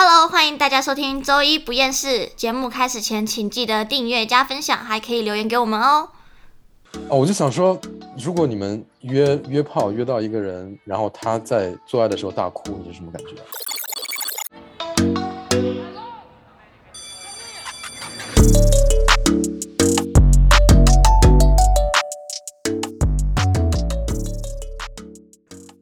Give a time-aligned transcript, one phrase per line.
[0.00, 2.26] Hello，欢迎大家收听周一不厌世。
[2.36, 6.10] 节目开始前，请记得订阅加分享，还可以留言给我们哦。
[7.08, 7.76] 哦，我就想说，
[8.16, 13.34] 如果你们约约炮约到一个人，然后他在做爱的时候大哭，你是什么感觉？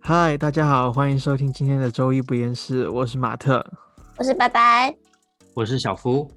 [0.01, 3.63] 嗨，大家好，欢迎收听今天的周一不厌事，我是马特。
[4.19, 4.97] 我是白白，
[5.53, 6.31] 我是小夫，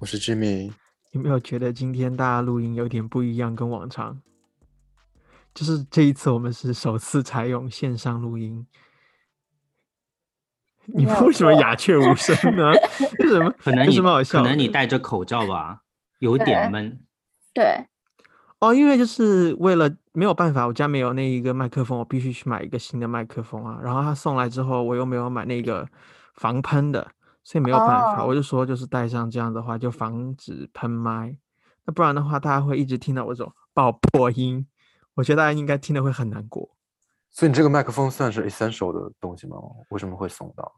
[0.00, 0.72] 我是 Jimmy。
[1.12, 4.20] 有没有觉得今天大家录音有点不一样，跟往常？
[5.54, 8.66] 就是这一次我们是首次采用线上录音。
[10.86, 12.72] 你们为什么鸦雀无声呢？
[13.20, 13.54] 为什么？
[13.62, 14.42] 可能你什么好笑？
[14.42, 15.82] 可能你戴着口罩吧，
[16.18, 16.98] 有点闷。
[17.54, 17.86] 对。
[18.58, 23.78] 哦，因为就是为了没有办法，我家没有那一个麦克风，我必须去买一个新的麦克风啊。
[23.80, 25.88] 然后他送来之后，我又没有买那个
[26.34, 27.08] 防喷的，
[27.50, 28.24] 所以没有办法。
[28.24, 31.36] 我就说，就是戴上这样的话，就防止喷麦。
[31.84, 34.64] 那不然的话，大家会一直听到我这种爆破音。
[35.14, 36.70] 我觉得大家应该听的会很难过。
[37.28, 39.56] 所以你这个麦克风算是 essential 的东西吗？
[39.88, 40.76] 为什么会送到？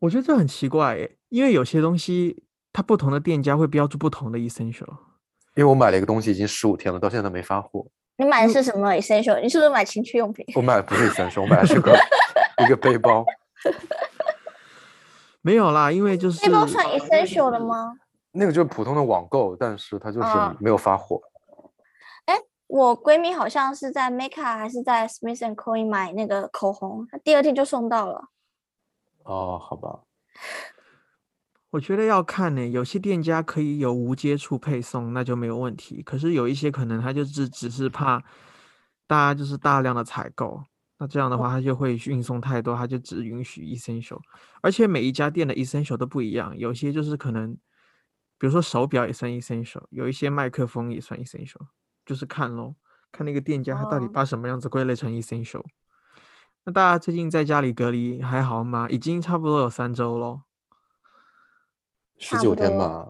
[0.00, 2.44] 我觉得这很奇怪诶，因为有些东西
[2.74, 4.90] 它不同的店家会标注不同的 essential。
[5.54, 7.86] 因为我买了一个东西已经十五天了，到现在都没发货。
[8.18, 9.40] 你买的是什么 essential？
[9.40, 10.44] 你是不是买情趣用品？
[10.54, 11.96] 我买的不是 essential，我买的是个
[12.62, 13.24] 一个背包。
[15.42, 17.92] 没有啦，因为就是那包算 essential 的吗？
[18.30, 21.20] 那个就是普通的网购，但是它就是没有发货。
[22.24, 22.34] 哎，
[22.68, 28.28] 我闺蜜好像是在 Mecca 还是在 Smith and Co 买那个口红，她第二天就送到了。
[29.24, 30.00] 哦，好吧。
[31.70, 36.02] 我觉得要看呢，有些店家可以有无接触配送，那就没有问题。
[36.02, 38.22] 可是有一些可能他就是只是怕
[39.06, 40.62] 大家就是大量的采购，
[41.02, 44.20] 那这样的话它就会运送太多，它就只允许 essential。
[44.60, 47.52] 而且每一家店的 essential 都不一样，有些就是可能，
[48.38, 51.66] 比如说手表也算 essential，有一些麦克风也算 essential，
[52.06, 52.76] 就是看咯，
[53.10, 55.64] 看那个店家他到底把什么样子归类成 essential。
[56.62, 58.86] 那大家最近在家里隔离还好吗？
[58.88, 60.44] 已经差不多有三周咯。
[62.16, 63.08] 十九天吧，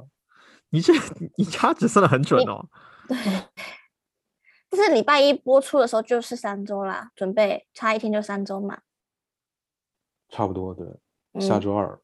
[0.70, 0.94] 你这
[1.36, 2.70] 你掐指算的很准哦。
[3.06, 3.18] 对，
[4.72, 8.80] 就是礼拜一播出的时候就是三周啦，准备差一天就三周嘛。
[10.30, 10.86] 差不多对，
[11.38, 12.00] 下周二。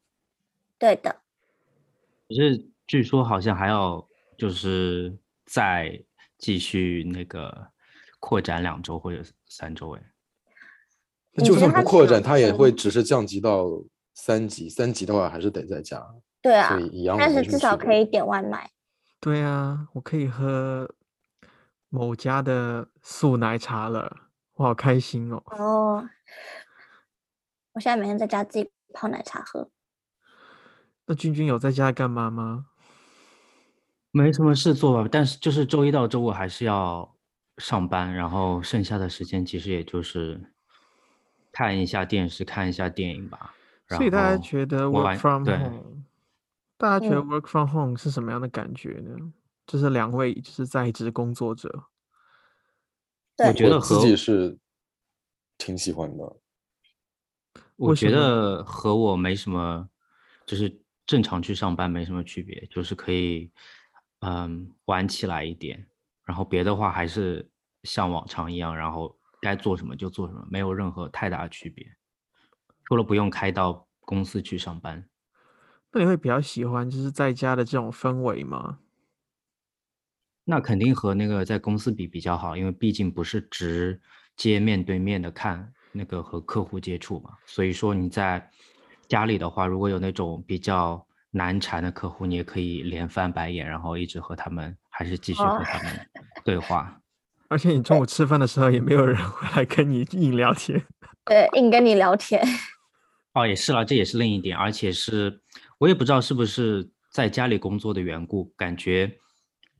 [0.78, 1.22] 对的。
[2.28, 6.04] 可是据说好像还要就是再
[6.36, 7.68] 继续那个
[8.20, 10.02] 扩展两周或者三周哎。
[11.32, 13.64] 那就算不扩展，它也会只是降级到
[14.12, 16.06] 三级，三级的话还是得在家。
[16.42, 16.78] 对啊，
[17.18, 18.70] 但是至少可以点外卖。
[19.18, 20.94] 对啊，我可以喝
[21.88, 24.16] 某家的素奶茶了，
[24.54, 25.42] 我好开心哦。
[25.46, 26.08] 哦，
[27.72, 29.70] 我现在每天在家自己泡奶茶喝。
[31.06, 32.66] 那君君有在家干嘛吗？
[34.10, 37.14] 没什么事做吧，但是就是周一到周五还是要
[37.56, 40.52] 上班，然后剩下的时间其实也就是
[41.52, 43.54] 看一下电视、看一下电影吧。
[43.88, 46.04] 所以大家觉得 work from home。
[46.76, 49.32] 大家觉得 work from home 是什么样的感觉呢？
[49.68, 51.84] 就是两位就是在职工作者，
[53.36, 54.58] 我觉得自己是
[55.58, 56.36] 挺喜欢的。
[57.76, 59.90] 我觉得和我没什么，
[60.46, 63.52] 就是正常去上班没什么区别，就是可以
[64.20, 65.86] 嗯玩起来一点，
[66.24, 67.46] 然后别的话还是
[67.82, 71.86] 像往常一样，然后该做什么就做什么，没有任何太大的区别，
[72.86, 75.06] 除了不用开到公司去上班。
[75.92, 78.78] 那你会比较喜欢就是在家的这种氛围吗？
[80.50, 84.00] 那肯定和那个在公司比比较好，因为毕竟不是直
[84.34, 87.32] 接面对面的看那个和客户接触嘛。
[87.44, 88.50] 所以说你在
[89.06, 96.08] 家里的话，如果有那种比较难缠的客户，你也可以连翻白眼，然后一直和他们还是继续和他们
[96.42, 96.98] 对话。
[97.48, 100.82] 而且你中午吃饭的时候也没有人会来跟你硬聊天，
[101.26, 102.42] 对，硬跟你聊天。
[103.34, 105.42] 哦，也是了，这也是另一点，而且是。
[105.78, 109.16] 我也不知道是不是在家里工作的缘故，感觉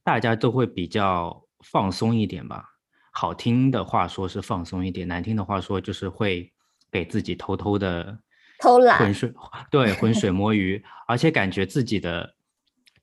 [0.08, 2.64] 大家都会比较放松一点吧。
[3.12, 6.50] 好听的话说是放松一点，难听的话说就是会
[6.90, 8.18] 给自己偷偷的
[8.58, 9.30] 偷懒、浑水
[9.70, 12.34] 对浑水摸鱼，而且感觉自己的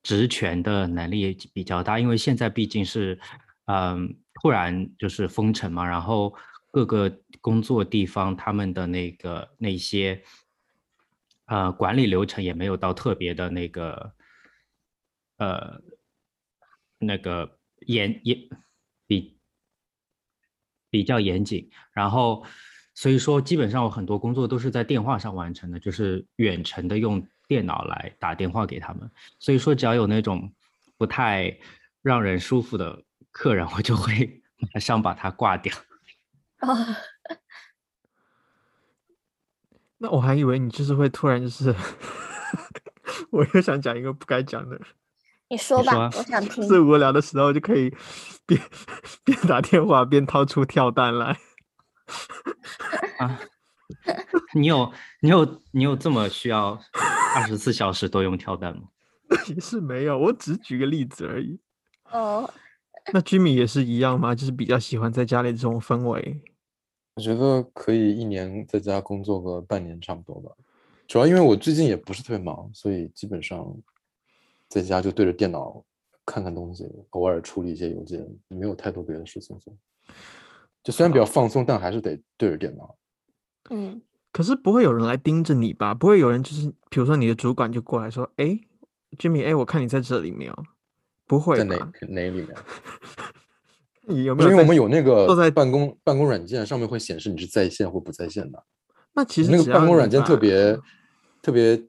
[0.02, 2.00] 职权的能力也比较大。
[2.00, 3.19] 因为现在毕竟是
[3.66, 6.34] 嗯突然就是封城嘛，然后
[6.72, 10.24] 各个工作地方他们的那个那些。
[11.48, 14.13] 呃，管理流程也没有到特别的那个，
[15.38, 15.80] 呃，
[17.00, 17.57] 那个
[17.88, 18.38] 严严
[19.07, 19.38] 比
[20.89, 22.45] 比较严谨，然后
[22.94, 29.09] 所以说基本上我很多工作都是在电话上完成的，就是远程的用电脑来打电话给他们。
[29.39, 30.51] 所以说，只要有那种
[30.97, 31.56] 不太
[32.01, 34.41] 让人舒服的客人，我就会
[34.74, 35.75] 马上把他挂掉。
[36.62, 36.95] 哦，
[39.98, 41.75] 那我还以为你就是会突然就是，
[43.31, 44.80] 我又想讲一个不该讲的，
[45.50, 46.80] 你说吧，你说啊我想听最。
[46.80, 47.94] 无聊的时候就可以
[48.45, 48.59] 边
[49.24, 51.38] 边打电话边掏出跳蛋来。
[53.19, 53.39] 啊，
[54.53, 56.80] 你有你有你有这么需要
[57.36, 58.83] 二十四小时都用跳蛋吗？
[59.47, 61.59] 也是没有，我只举个例子而已。
[62.12, 62.48] 哦，
[63.12, 64.36] 那 Jimmy 也是一样吗？
[64.36, 66.41] 就是比较喜欢在家里这种氛围。
[67.15, 70.51] 我觉得可以一年在家工作个半年差不多吧。
[71.07, 73.65] 主要因为我最近也不是特别忙，所以基本上
[74.69, 75.83] 在家就对着电脑
[76.25, 79.75] 看看东西，偶尔处理一些邮件，没有太多别的事情做。
[80.83, 82.95] 就虽然比较放松，但还是得对着电脑。
[83.71, 84.01] 嗯，
[84.31, 85.94] 可是不会有人来盯着你吧？
[85.94, 88.59] 不会有人就是，比如说你的主管就过来说：“哎
[89.17, 90.63] ，Jimmy，哎，我看你在这里没有？”
[91.27, 91.75] 不会在哪？
[92.07, 92.47] 哪里面？
[94.07, 98.63] 你有没有因为我们有那个坐在办公办公软件，上面会显示你是在线或不在线的。
[99.13, 100.77] 那其实那个办公软件特别
[101.41, 101.83] 特别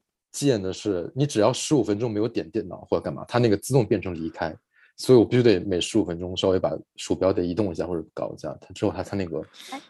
[0.45, 4.55] 贱的是，你只要十五分钟没有点电脑或者干嘛，它那个自动变成离开，
[4.97, 9.41] 所以我必须得每十五分钟稍微把鼠标得移动一下或者搞一下，它之后它才那个
[9.71, 9.81] 哎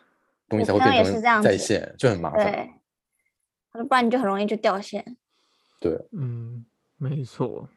[0.49, 2.45] 东西才会变成在线，就很麻烦。
[3.73, 5.17] 对，不然你就很容易就掉线。
[5.81, 6.65] 对，嗯，
[6.97, 7.69] 没错。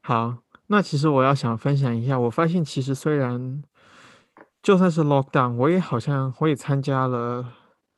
[0.00, 0.38] 好，
[0.68, 3.62] 那其实我要想分享一下，我发现其实虽然
[4.62, 7.52] 就算是 lockdown，我也好像我也参加了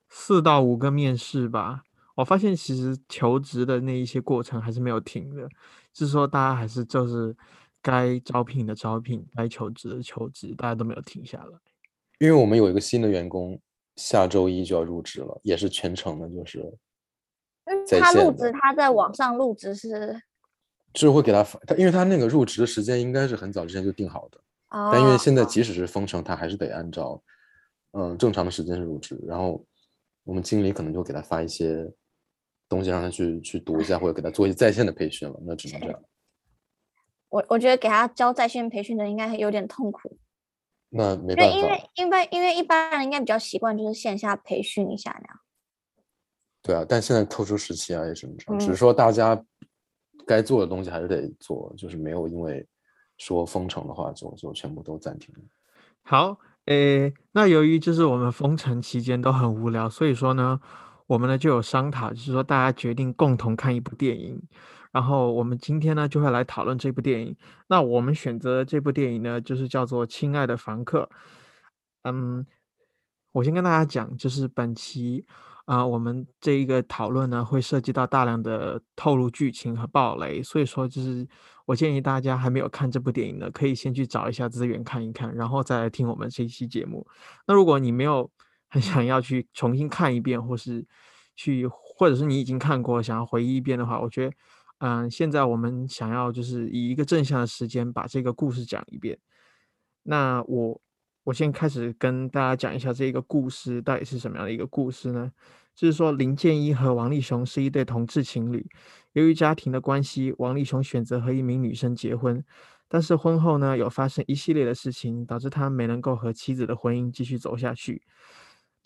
[0.09, 1.85] 四到五个面试吧。
[2.19, 5.49] 我发现其实求职的那一些过程还是没有停的，
[5.93, 7.33] 就是说大家还是就是
[7.81, 11.59] 该招聘的招聘，该求职的求职，大家都没有停下来。
[12.19, 13.57] 因为我们有一个新的员工，
[13.95, 16.77] 下周一就要入职了，也是全程的，就是
[18.01, 20.21] 他入职，他在网上入职是
[20.93, 24.41] 就是会给他发他，因为他那个入职的时间应该是很早之前就定好的，
[24.71, 27.23] 哦，但因为现在即使是封城，他还是得按照
[27.93, 29.65] 嗯正常的时间入职，然后
[30.25, 31.89] 我们经理可能就给他发一些
[32.69, 36.01] 东西让他去去读一下，或者给他做一些在线的培训了，那只能这样。
[37.31, 40.19] 我我觉得给他教在线培训的应该有点痛苦，
[40.89, 45.41] 那没办法，因为因为因为一般人应该比较习惯就是线下培训一下那样。
[46.63, 49.45] 对啊，但现在特殊时期啊，也只能这样，只是嗯说大家
[50.27, 52.67] 该做的东西还是得做，就是没有因为
[53.17, 55.35] 说封城的话就就全部都暂停。
[56.03, 60.61] 好，诶，那由于就是我们封城期间都很无聊，所以说呢，
[61.09, 64.41] 我们呢就有商讨，就是说大家决定共同看一部电影，
[64.93, 67.37] 然后我们今天呢就会来讨论这部电影。
[67.67, 71.09] 那我们选择这部电影呢，就是叫做《亲爱的房客》。
[72.05, 72.47] 嗯，
[73.33, 75.27] 我先跟大家讲，就是本期
[75.65, 81.29] 啊、我们这一个讨论呢，会涉及到大量的透露剧情和暴雷，所以说就是
[81.67, 87.07] 我建议大家还没有看这部电影的，可以先去找一下资源看一看，然后再来听我们这一期节目。
[87.47, 88.31] 那如果你没有
[88.69, 90.87] 很想要去重新看一遍，或是
[91.35, 94.37] 去，或者是你已经看过，想要回忆一遍的话，我觉得，
[94.79, 99.19] 嗯、现在我们想要就是以一个正向的时间把这个故事讲一遍。
[100.03, 100.81] 那我
[101.25, 105.31] 我先开始跟大家讲一下这个故事到底是什么样的一个故事呢？
[105.75, 108.67] 就是说林建一和王立雄是一对同志情侣，
[109.13, 112.45] 由于家庭的关系，王立雄选择和一名女生结婚，
[112.89, 118.03] 但是婚后呢有发生一系列的事情，导致他没能够和妻子的婚姻继续走下去。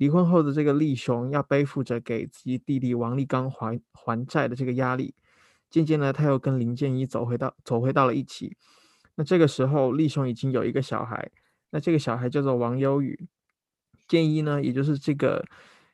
[0.02, 5.14] 离婚后的这个力雄要背负着给自己弟弟王立刚还还债的这个压力，
[5.70, 8.56] 渐渐的他又跟林建一走回到走回到了一起。
[9.14, 11.30] 那这个时候，力雄已经有一个小孩，
[11.70, 13.28] 那这个小孩叫做王优宇。
[14.08, 15.44] 建一呢，也就是这个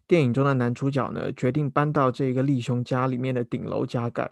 [0.07, 4.31] 电影中的男主角呢，决定搬到这个力雄家里面的顶楼加盖，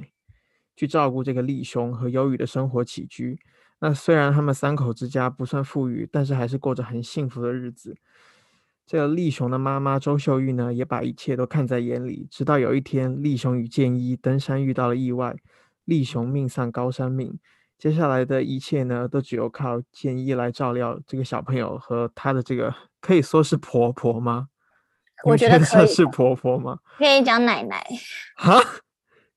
[0.74, 3.38] 去照顾这个力雄和优宇的生活起居。
[3.80, 7.94] 那虽然他们三口之家不算富裕，但是还是过着很幸福的日子。
[8.86, 12.28] 这个力雄的妈妈周秀玉呢，也把一切都看在眼里。
[12.30, 15.34] 直到有一天，力雄与建一登山遇到了意外，
[15.84, 17.36] 力雄命丧高山命。
[17.76, 24.48] 接下来的一切呢，都只有靠建一来照料这个小朋友和他的这个可以说是婆婆吗？
[25.24, 26.78] 我们觉得算是婆婆吗？
[26.96, 27.84] 可以讲奶奶，
[28.36, 28.62] 哈，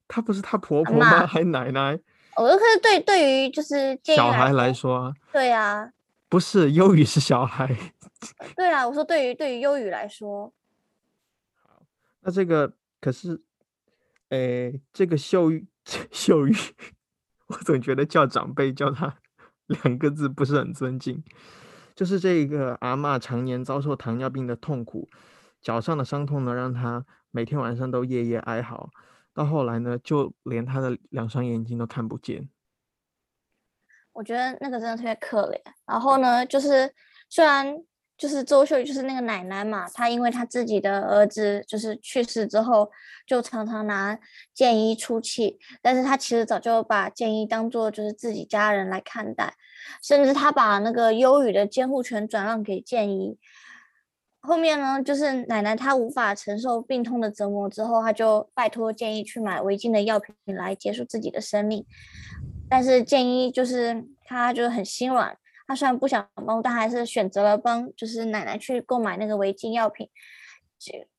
[0.07, 1.09] 她不是她婆婆吗？
[1.09, 1.99] 妈还奶奶？
[2.37, 5.89] 我可是对对于就是小孩来说，说啊，对啊，
[6.29, 7.75] 不是忧郁是小孩。
[8.55, 10.53] 对啊，我说对于对于忧郁来说，
[12.21, 13.41] 那这个可是，
[14.29, 15.67] 诶，这个秀玉
[16.11, 16.55] 秀玉，
[17.47, 19.17] 我总觉得叫长辈叫他
[19.65, 21.23] 两个字不是很尊敬。
[21.95, 25.09] 就是这个阿嬷常年遭受糖尿病的痛苦，
[25.61, 28.89] 脚上的伤痛呢，让她每天晚上都夜夜哀嚎。
[29.33, 32.49] 到后来呢，就连她的两双眼睛都看不见。
[34.13, 35.59] 我觉得那个真的特别可怜。
[35.85, 36.93] 然后呢，就是
[37.29, 37.75] 虽然
[38.17, 42.91] 就是周秀就是那个奶奶嘛，她因为她自己的儿子就是去世之后，
[43.25, 44.19] 就常常拿
[44.53, 49.53] 建一出气，但是她其实早就把建一当做就是自己家人来看待，
[50.03, 53.37] 甚至她把那个忧郁的监护权转让给建一。
[54.41, 61.85] 后面呢，就是奶奶她无法承受病痛的折磨之后，她就拜托建议去买违禁的药品来结束自己的生命。
[62.69, 65.35] 但是建议就是他就是很心软，
[65.67, 70.07] 他虽然不想帮，但还是选择了帮，就是奶奶去购买那个违禁药品。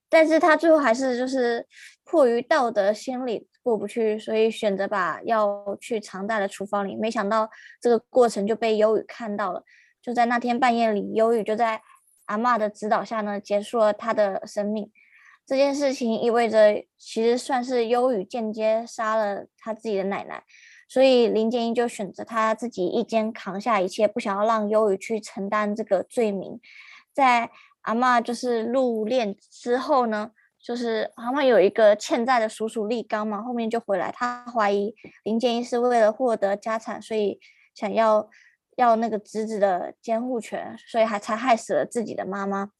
[0.08, 1.66] 但是他最后还是就是
[2.04, 6.96] 迫于道德心理过不去，所以选择把药去藏在了厨房里。
[6.96, 7.48] 没想到
[7.80, 9.62] 这个过程就被忧雨看到了。
[10.02, 11.80] 就在那天半夜里，忧雨就在
[12.26, 14.90] 阿妈的指导下呢，结束了他的生命。
[15.46, 20.42] 这件事情意味着，其实算是忧雨间接杀了他自己的奶奶。
[20.90, 26.60] 所以林建英就选择他自己一肩扛下一切，不想要让忧郁去承担这个罪名。
[27.14, 27.48] 在
[27.82, 34.92] 阿妈就是入殓之后呢，就是阿妈有一个欠债的叔叔立刚嘛，后面就回来，他怀疑
[35.22, 37.38] 林建英是为了获得家产，所以
[37.72, 38.28] 想要
[38.74, 42.70] 要那个侄子的监护权，所以还才害死了自己的妈妈。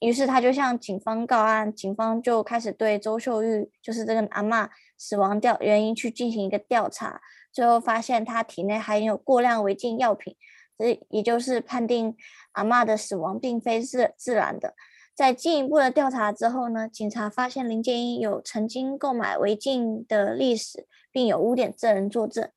[0.00, 7.20] 于是他就向警方告案，警方就开始对周秀玉就是这个阿妈死亡调原因去进行一个调查。
[7.52, 10.36] 最后发现他体内含有过量违禁药品，
[10.78, 12.16] 这也就是判定
[12.52, 14.74] 阿妈的死亡并非是自然的。
[15.14, 22.50] 在进一步的调查之后呢，警察发现林建英有曾经购买违禁的历史，并有污点证人作证。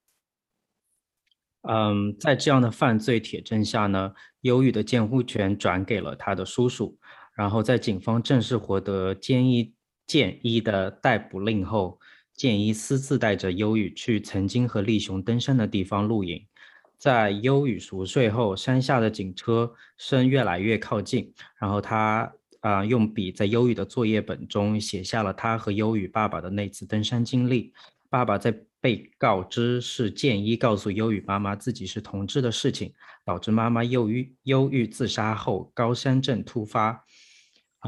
[1.68, 6.98] 嗯，在这样的犯罪铁证下呢，忧郁的监护权转给了他的叔叔。
[7.36, 9.74] 然后在警方正式获得监一
[10.06, 12.00] 建一的逮捕令后。
[12.36, 16.46] 建一私自带着优雨去曾经和立雄登山的地方露营，
[16.98, 27.72] 在优雨熟睡后，山下的警车声越来越靠近，然后他啊用笔在忧郁的作业本中写下了他和忧郁爸爸的那次登山经历。
[28.10, 37.06] 爸爸在被告知是建一告诉忧郁妈妈自己是同志的事情，导致妈妈忧郁忧郁自杀后高山症突发。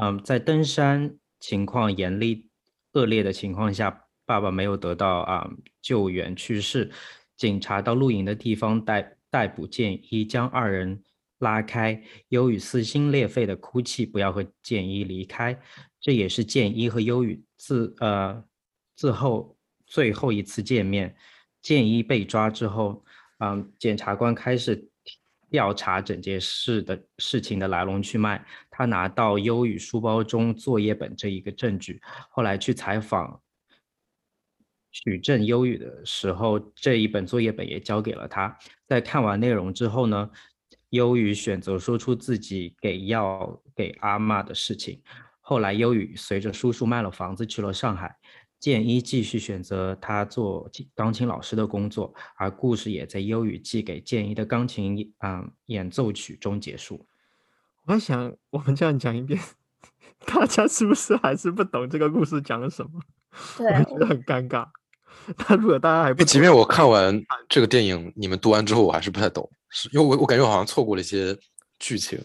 [0.00, 2.48] 嗯，在登山情况严厉
[2.92, 4.05] 恶劣的情况下。
[4.26, 5.48] 爸爸没有得到啊
[5.80, 6.90] 救援去世，
[7.36, 11.00] 警察到露营的地方逮逮捕建一，将二人
[11.38, 12.02] 拉开。
[12.28, 15.58] 忧雨撕心裂肺的哭泣，不要和建一离开。
[16.00, 18.44] 这也是建一和忧雨自呃
[18.96, 19.56] 自后
[19.86, 21.14] 最后一次见面。
[21.62, 23.04] 建一被抓之后，
[23.38, 24.88] 嗯，检察官开始
[25.50, 28.44] 调查整件事的事情的来龙去脉。
[28.70, 33.40] 他拿到忧雨书包中作业本这一个证据，后来去采访。
[35.04, 38.56] 取证忧郁的时候，这一本作业本也交给了他。
[38.86, 40.30] 在看完内容之后呢，
[40.90, 45.02] 忧郁选择说出自己给药给阿妈的事情。
[45.40, 48.16] 后来，忧郁随着叔叔卖了房子去了上海，
[48.58, 57.06] 建一继续选择他做钢琴老师的工作，而故事也在忧郁寄给建一的钢琴嗯演奏曲中结束。
[57.84, 59.38] 我在想，我们这样讲一遍，
[60.24, 63.00] 大家是不是还是不懂这个故事讲了什么？
[63.58, 64.66] 对，我觉得很尴尬。
[65.48, 71.36] 那如果大家还不，即便我看完这个电影，你们读完之后，我还是不太懂，是因为我我感觉我好像错过了一些
[71.78, 72.18] 剧情。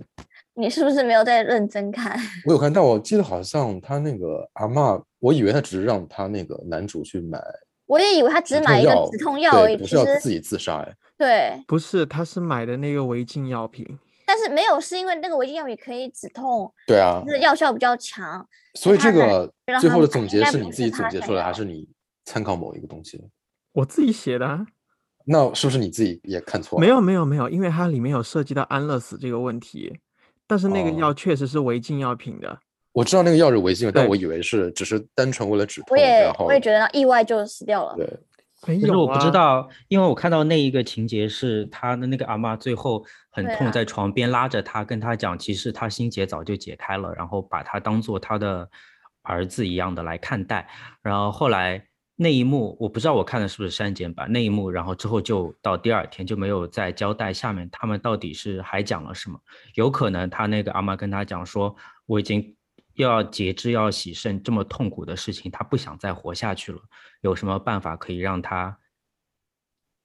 [0.53, 2.19] 你是不是没有在认真看？
[2.45, 7.41] 我有看，但我记得好像他那个阿妈，我以为他只是让他那个男主去买，
[7.85, 10.93] 我也以为他只买一个止痛药而已，不是要自己自杀哎。
[11.17, 13.87] 对，不是，他是买的那个违禁药品，
[14.25, 18.45] 但是没有，是因为那个违禁药品可以止痛，对啊，是药效比较强。
[18.73, 21.87] 所以这个最后的总结是你自己总结出来，还是你？
[22.25, 23.19] 参考某一个东西，
[23.73, 24.65] 我自己写的，
[25.25, 26.81] 那是不是你自己也看错了？
[26.81, 29.99] 没有没有没有，因为它里面有涉及到安乐死这个问题，
[30.45, 32.59] 但是那个药确实是违禁药品的。
[32.91, 35.89] 我知道那个药是违禁的，但我以为是只是单纯为了止痛。
[35.91, 37.95] 我也我也觉得意外就死掉了。
[37.95, 38.19] 对，
[38.61, 48.69] 可是我不知道，因为我看到那一个情节是他的那个阿妈最后很痛，在床边拉着他，跟他讲，其实他心结早就解开了，然后把他当做他的
[49.21, 50.67] 儿子一样的来看待，
[51.01, 51.85] 然后后来。
[52.23, 59.41] 那一幕我不知道我看的是不是删减版那一幕，然后之后就到第二天就没有再交代下面他们到底是还讲了什么。
[59.73, 61.75] 有可能他那个阿妈跟他讲说，
[62.05, 62.55] 我已经
[62.93, 66.79] 要截肢要洗肾这么痛苦的事情，他不想再活下去了。
[67.21, 68.77] 有什么办法可以让他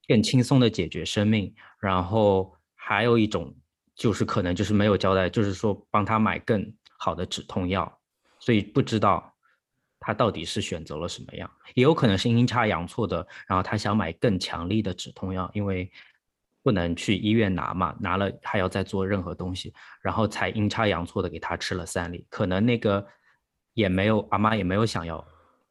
[0.09, 1.55] 更轻松的解决生命？
[1.79, 3.55] 然后还有一种
[3.95, 8.01] 就是可能就是没有交代，就是说帮他买更好的止痛药，
[8.39, 9.36] 所以不知道。
[10.07, 15.91] 他到底是选择了什么样，也有可能是阴差阳错的，然后他想买更强力的止痛药，因为
[16.63, 23.05] 不能去医院拿嘛，拿了还要再做任何东西，然后才阴差阳错的给他吃了三粒，可能那个
[23.75, 25.27] 也没有阿妈也没有想要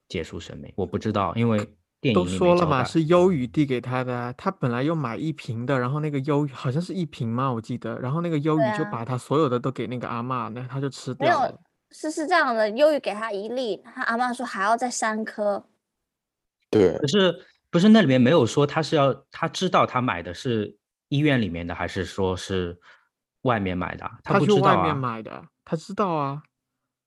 [0.10, 1.58] 结束生命，我不知道，因为
[2.02, 3.06] 电影都说了嘛，是。
[3.06, 11.60] 优宇递给他的啊，他本来又买一瓶的，然后那个优好像是一瓶嘛，我记得，然后那个优宇对啊就把他所有的都给那个阿嬷，那他就吃没有掉了。
[11.92, 15.66] 是是这样的，优宇给他一粒，他阿妈说还要再三颗，
[16.70, 20.78] 对可，是不是那里面没有说他是要他知道他买的是
[21.10, 22.80] 医院里面的，还是说是
[23.44, 24.20] 外面买的啊？
[24.24, 24.96] 他去不知道外面啊。
[24.96, 26.42] 买的，他知道啊，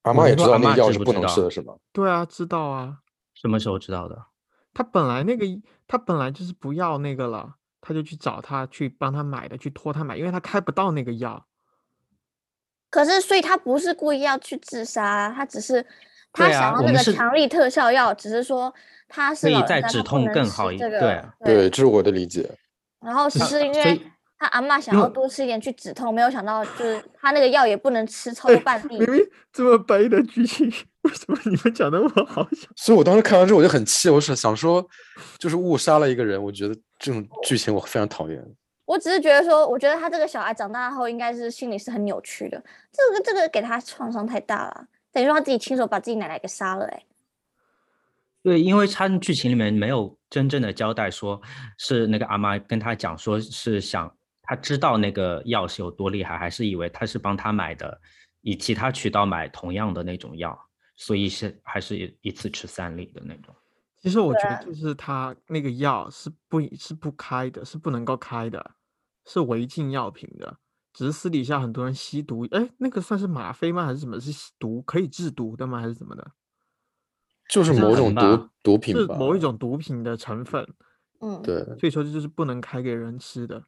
[0.02, 1.74] 阿妈也知道那药是不能知不知道吃的是吗？
[1.92, 2.98] 对啊，知道啊。
[3.34, 4.26] 什么时候知道的？
[4.72, 5.44] 他本来那个
[5.86, 11.47] 他本来就是不要那个了，他就去找他去帮他买的，去托他买，因为他开不到那个药。
[12.90, 15.84] 可是所以他不是故意要去自杀啊，他只是
[16.32, 18.72] 他想要那个强力特效药，只是说
[19.08, 22.50] 他是可以再止痛更好一这个对啊对，这是我的理解。
[23.00, 24.00] 然后只那是因为
[24.38, 29.10] 他阿嬷想要多吃一点去止痛，没有想到就是他那个药也不能吃超过半粒明。
[29.10, 29.20] 明
[29.52, 30.66] 这么白的剧情，
[31.02, 32.70] 为什么你们讲的我好想？
[32.76, 34.84] 所以我当时看完之后我就很气，我是想说，
[35.38, 38.42] 就是误杀了一个人，我觉得这种剧情我非常讨厌。
[38.88, 42.58] 我只是觉得说，我觉得他这个小孩长大后应该是心里是很扭曲的，
[42.90, 47.06] 这个这个给他创伤太大了，等于说他自己亲手把自己奶奶给杀了、欸，
[48.42, 51.38] 对，因为他剧情里面没有真正的交代，说
[51.76, 54.10] 是那个阿妈跟他讲，说是想
[54.42, 58.00] 他知道那个药是有多厉害，还是以为他是帮他买的，
[58.40, 60.58] 以其他渠道买同样的那种药，
[60.96, 63.54] 所以是还是一一次吃三粒的那种。
[64.00, 68.70] 其实我觉得就是他那个药是不是不开的，是不能够开的，
[69.28, 70.58] 是违禁药品的。
[70.92, 73.86] 只是私底下很多人吸毒，哎，那个算是吗啡吗？
[73.86, 74.18] 还是什么？
[74.18, 75.80] 是吸毒可以制毒的吗？
[75.80, 76.32] 还是怎么的？
[77.48, 80.66] 就是是某种毒毒品吧，是某一种毒品的成分，
[81.20, 83.64] 嗯，对，所以说这就是不能开给人吃的。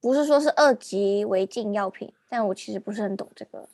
[0.00, 3.68] 不是说是二级违禁药品，但我其实不是很懂这个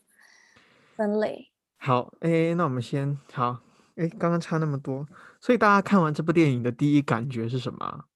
[0.97, 1.51] 分类。
[1.77, 3.61] 好，哎，那我们先好，
[3.97, 5.07] 哎，刚刚差那么多，
[5.41, 8.07] 所以大家看完这部电影的第一感觉是什么啊？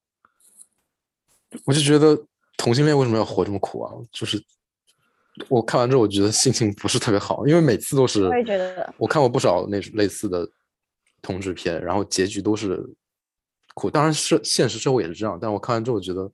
[1.67, 2.25] 我就觉得
[2.65, 3.93] 同性恋为什么要活这么苦啊？
[4.11, 4.43] 就是
[5.51, 10.49] 我看完之后，我觉得心情不是特别好，因为每次都是我也觉得我看过不少那类似的
[11.21, 12.83] 同志片，然后结局都是
[13.75, 13.91] 苦。
[13.91, 16.33] 当然是现实社会也是这样，但我看完之后我觉得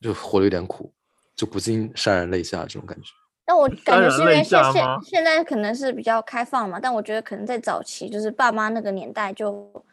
[0.00, 0.92] 就活得有点苦，
[1.34, 3.10] 就不禁潸然泪下这种感觉。
[3.44, 9.84] 但我感觉是因为现现现在可能是比较开放嘛，但我觉得可能在早期，就是爸妈那个年代就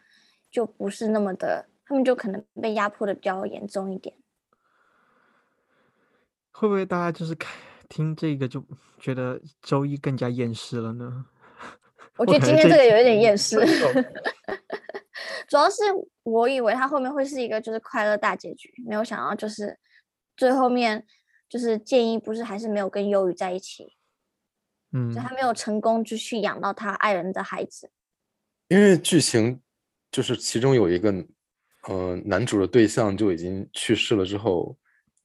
[0.51, 4.13] 就不是那么的，他们就可能被压迫的比较严重一点。
[6.59, 7.55] 会不会大家就是看
[7.87, 8.65] 听这个就
[8.99, 11.23] 觉得周一更加厌世了呢？
[12.17, 13.57] 我觉得今天这个有一点厌世
[15.47, 15.83] 主要是
[16.23, 19.77] 我以为他后面会是一个就是快乐大结局，没有想到就是
[20.35, 21.05] 最后面
[21.47, 23.93] 就是建议不是还是没有跟忧郁在一起，
[24.93, 27.91] 嗯就，他没有成功就去养到他爱人的孩子。
[28.69, 29.61] 因为剧情
[30.11, 31.13] 就是其中有一个，
[31.87, 34.75] 呃，男主的对象就已经去世了之后，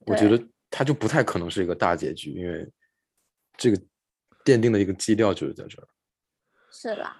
[0.05, 0.41] 我觉得
[0.75, 2.67] 他就不太可能是一个大结局，因为
[3.55, 3.77] 这个
[4.43, 5.87] 奠定的一个基调就是在这儿。
[6.71, 7.15] 是啦，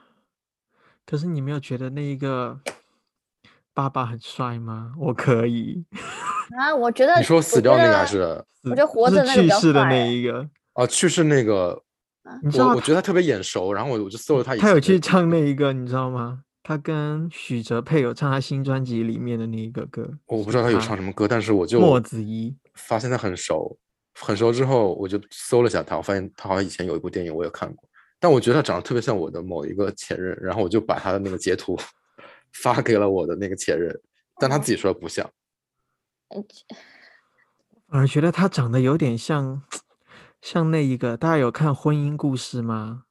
[1.05, 2.59] 可是你没有觉得那一个
[3.71, 4.95] 爸爸很帅吗？
[4.97, 5.85] 我可以。
[6.57, 11.83] 啊，我觉得你说死掉那个还是我觉得活着那个比较去世的那一个，啊去世那个？
[12.41, 16.41] 你知道我我觉得他特别眼熟，然后我我就搜了他以他有去唱那一个，你知道吗？
[16.63, 22.55] 他跟许哲佩有唱他新专辑里面的那一个歌，我不知道他有唱什么歌，但是我就莫子仪。
[22.75, 23.77] 发现他很熟，
[24.19, 27.87] 很熟之后我就搜了一下他，我发现他好像以前有一部电影我也看过，
[28.19, 31.77] 但我觉得他长得特别像我的某一个前任，然后我就把他的那个截图
[32.53, 33.97] 发给了我的那个前任，
[34.39, 35.29] 但他自己说不像。
[36.35, 36.43] 嗯
[37.89, 39.61] 反而觉得他长得有点像，
[40.41, 43.03] 像那一个，大家有看《婚姻故事》吗？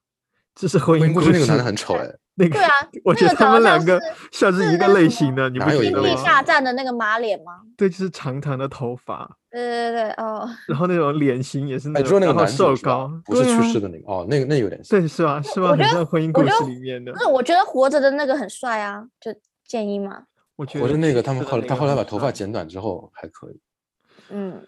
[0.56, 2.70] 这是婚婚姻故事那个男的很丑哎， 那个对啊
[3.04, 4.00] 我觉得他们两个
[4.32, 5.90] 像是一个类型的，你不哪有一？
[5.92, 7.60] 个类型地下站的那个马脸吗？
[7.76, 14.98] 对，就是长长的头发，对对对，哦，然后那种脸型也是那种，瘦高，不是去世的那个哦，那个那有点像。
[14.98, 15.42] 对，是吧？
[15.42, 15.68] 是吧？
[15.68, 17.18] 很我觉得像婚姻故事里面的不。
[17.18, 19.30] 是，我觉得活着的那个很帅啊，就
[19.66, 20.24] 建议嘛，
[20.56, 23.60] 我觉得活着那个，他们后来他后来把头发剪短之后还可以。
[24.30, 24.66] 嗯，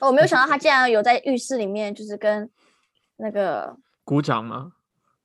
[0.00, 2.48] 我没有想到他竟然有在浴室里面，就是跟
[3.16, 4.72] 那个鼓掌吗？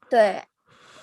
[0.09, 0.43] 对，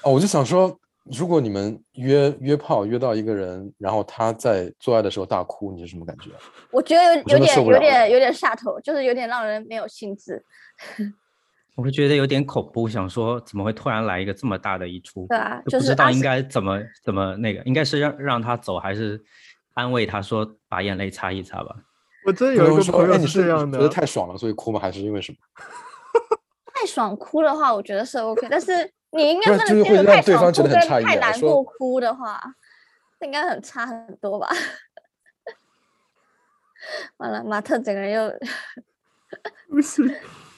[0.03, 0.77] 哦，我就想说，
[1.13, 6.31] 如果你们约约炮约到一个人，然后他在做爱的时候大哭，你是什么感觉？
[6.71, 10.45] 我觉得有有点有点有点下头，就是有点让人没有兴致。
[11.77, 15.27] 我会觉得有点恐怖，想说怎么会突然来一个这么大的一出？
[15.29, 19.23] 对啊，就不知道应该怎么怎么那个，应该是让让他走，还是
[19.75, 21.77] 安慰他说把眼泪擦一擦吧？
[22.27, 24.81] 我真有一个朋友你是这样的觉得，太爽了，所以哭吗？
[24.81, 25.39] 还是因为什么？
[26.75, 28.73] 太爽哭的话，我觉得是 OK，但是
[29.11, 32.41] 你应该不能就是会让接受太爽对方觉得很哭跟太诧异啊说难过哭的话，
[33.19, 34.49] 这应该很差很多吧？
[37.19, 38.31] 完了，马特整个人又
[39.69, 40.03] 不是，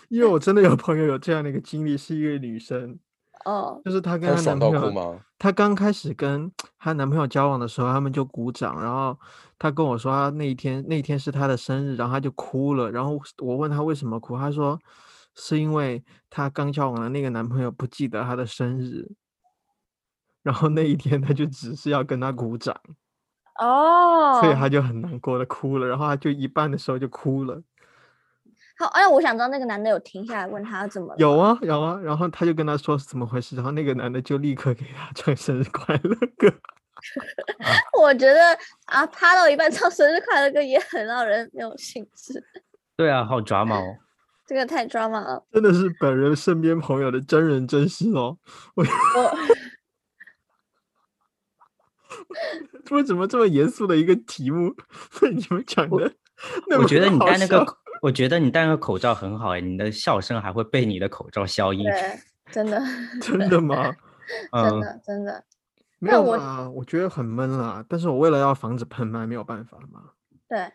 [0.08, 2.98] 因为我真的有朋友有这样的一个经历，是一个女生，
[3.46, 5.20] 哦，就是她跟她男朋友，到哭吗？
[5.38, 9.18] 她刚开始跟她男朋友交往的时候，他们就鼓掌，然后
[9.58, 14.78] 她跟我说，她那一天那一天是她的生日，然后她就哭了，然后我问她为什么哭，她说
[15.34, 19.08] 是因为她刚交往的那个男朋友不记得她的生日，
[20.42, 22.74] 然后那一天她就只是要跟他鼓掌，
[23.60, 27.62] 哦，所以她就很难过的哭了，然后她就一半的时候就哭了。
[28.78, 36.50] 好，哎，我想知道那个男的有停下来问他怎么有，啊有啊，然后他就跟他说是怎么回事，然后那个男的就立刻给他唱生日快乐歌。
[38.00, 38.40] 我觉得
[38.86, 42.42] 啊，趴到一半唱生日快乐歌也很让人没有兴致，
[42.96, 43.96] 对啊，好抓马哦。
[44.50, 45.46] 这个太 drama 了。
[45.52, 48.36] 真的是本人身边朋友的真人真事哦。
[48.74, 49.38] 我我
[52.96, 54.74] 为什么这么严肃的一个题目
[55.20, 56.12] 被你们讲的
[56.76, 57.64] 我觉得你戴那个，
[58.02, 61.84] 我觉得你戴那个口罩很好哎，你的笑声还会被你的口罩消音。
[61.84, 62.18] 对，
[62.50, 62.82] 真的，
[63.22, 63.84] 真的吗？
[64.52, 65.44] 真嗯，的，真的，
[66.00, 70.10] 没有啊，我觉得很闷啊，但是我为了要防止喷麦，没有办法嘛。
[70.48, 70.72] 对，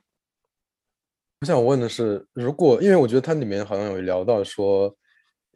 [1.42, 4.94] 我想问的是，如果因为我觉得它里面好像有聊到说，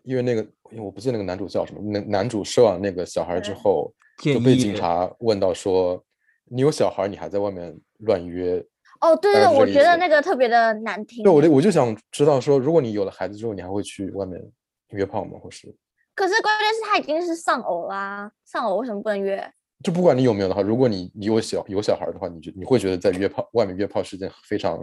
[0.03, 6.03] 因为那个，因为我不记得那个男主叫什么，男男主收养那个小孩之后，就被警察问到说，
[6.45, 8.63] 你有小孩，你还在外面乱约？
[9.01, 11.47] 哦，对对我觉得那个特别的难听对，我欸。
[11.47, 14.41] 就我就想知道说，如果你有了孩子之后，你还会去外面
[14.89, 15.39] 约炮吗？
[15.41, 15.73] 或是
[16.13, 19.41] 可是关键是他已经是丧偶啦，丧偶为什么不能约？
[19.81, 24.77] 就不管你有没有的话，如果你你有小有小孩的话，你觉你会觉得在约炮外面约炮是件非常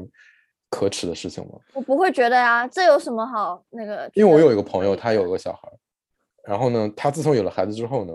[0.68, 1.52] 可耻的事情吗？
[1.74, 4.10] 我不会觉得呀，这有什么好那个？
[4.14, 5.60] 因为我有一个个朋友，他有个小孩，
[6.44, 8.12] 然后呢，他自从有了孩子之后呢，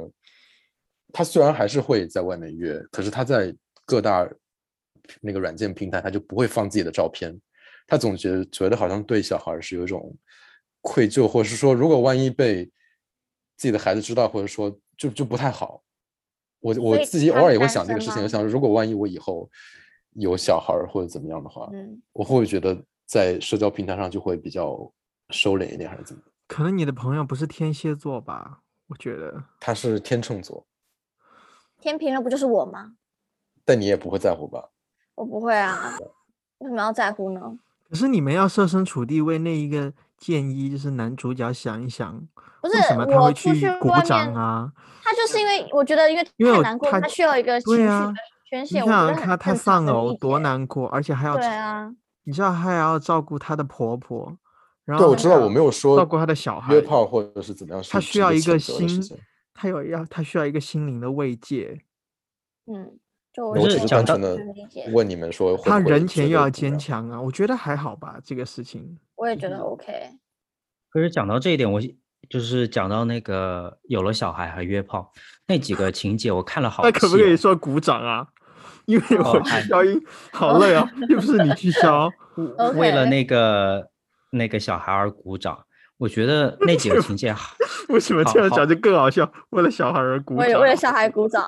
[1.13, 4.29] 他虽然还是会在外面约，可是他在各大
[5.21, 7.39] 那个软件平台，他就不会放自己的照片，
[7.87, 10.15] 他总觉得觉得好像对小孩是有一种
[10.81, 12.65] 愧疚，或者是说，如果万一被
[13.57, 15.81] 自己的孩子知道，或者说就就不太好。
[16.59, 19.49] 我我自己偶尔也会想这个事情，我想如果万一我以后
[20.13, 24.77] 有小孩儿或者怎么样的话，嗯，我会不会觉得在社交平台上就会比较
[25.29, 26.21] 收敛一点，还是怎么？
[26.47, 28.59] 可能你的朋友不是天蝎座吧？
[28.87, 30.65] 我觉得他是天秤座，
[31.79, 32.93] 天平了不就是我吗？
[33.63, 34.69] 但你也不会在乎吧？
[35.15, 35.97] 我不会啊，
[36.59, 37.57] 为什么要在乎呢？
[37.89, 42.19] 可是你们要设身处地为那一个建议，就是男主角想一想，
[42.61, 44.71] 不为什么他会我出去鼓掌啊？
[45.03, 46.23] 他就是因为我觉得，因为
[46.55, 47.87] 太难过，他他需要一个情绪对
[48.51, 50.39] 你看，他正常丧偶多。
[50.39, 51.89] 难过，而且还要对啊，
[52.23, 54.37] 你知道他还要照顾他的婆婆，
[54.85, 59.17] 然对，后我知道，我没有说照顾他的小孩，约炮或者是怎么样，他是值得需要一个心情，
[59.53, 61.81] 他有要他需要一个心灵的慰藉，
[62.65, 62.99] 嗯，
[63.31, 64.37] 就我我只是单纯的
[64.91, 68.97] 问你们说他人前又要坚强啊，我觉得还好吧，这个事情。
[69.15, 69.93] 我也觉得 OK。
[70.89, 71.79] 可是讲到这一点，我
[72.29, 75.11] 就是讲到那个有了小孩还约炮
[75.47, 78.27] 那几个情节，我看了好那可不可以说鼓掌啊？
[78.85, 82.09] 因为我去消音，好累啊，又不是你去消。
[82.75, 83.89] 为了那个
[84.31, 85.65] 那个小孩而鼓掌，
[85.97, 87.55] 我觉得那几个情节好
[87.89, 89.29] 为什么这样讲就更好笑？
[89.49, 91.45] 为了小孩而鼓掌，为了小孩鼓掌。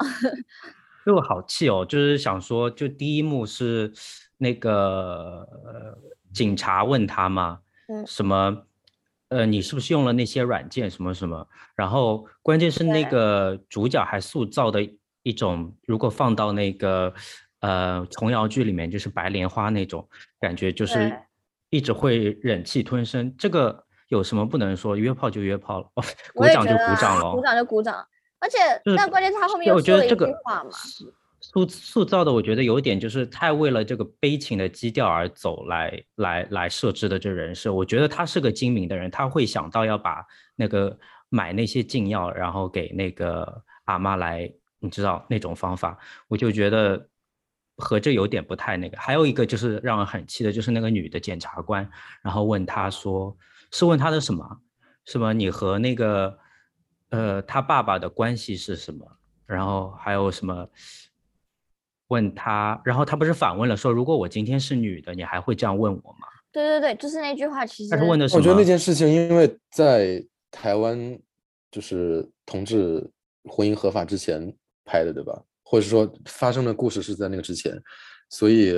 [1.06, 3.92] 就好气哦，就是想说，就第一幕是
[4.38, 5.98] 那个、呃、
[6.34, 8.58] 警察问他嘛，嗯什么
[9.28, 14.80] 呃你是不是用了那些软件什么什么，然后关键是那个主角还塑造的
[15.24, 17.14] 一种，如果放到那个
[17.62, 20.08] 呃琼瑶剧里面，就是白莲花那种
[20.40, 21.12] 感觉，就是
[21.70, 24.96] 一直会忍气吞声，这个有什么不能说？
[24.96, 26.04] 约炮就约炮了，哦，
[26.36, 28.06] 鼓掌就鼓掌了，鼓掌就鼓掌。
[28.40, 30.70] 而且就是那关键是他后面又说了一句话嘛，
[31.40, 37.74] 塑塑造的，我觉得有点就是太为了这个悲情的基调而走来来来设置的这人设。
[37.74, 40.26] 我觉得他是个精明的人，他会想到要把
[40.58, 40.98] 那个
[41.30, 44.52] 买那些禁药，然后给那个阿妈来，
[44.84, 47.08] 你知道那种方法，我就觉得
[47.78, 48.98] 和这有点不太那个。
[48.98, 51.90] 还有一个就是让人很气的，就是那个女的检察官，
[52.22, 53.36] 然后问他说，
[53.72, 54.46] 是问他的什么？
[55.06, 56.38] 什么你和那个
[57.10, 59.10] 呃他爸爸的关系是什么？
[59.46, 60.68] 然后还有什么？
[62.10, 66.28] 问他，然后他不是反问了说，如果我今天是女的，你还会这样问我吗？
[66.52, 68.40] 对对对，就是那句话，其实他是问的什么？
[68.40, 71.18] 我觉得那件事情，因为在台湾
[71.72, 73.10] 就是同志
[73.46, 74.54] 婚姻合法之前
[74.86, 75.42] 拍的，对吧？
[75.64, 77.74] 或者说发生的故事是在那个之前，
[78.30, 78.74] 所以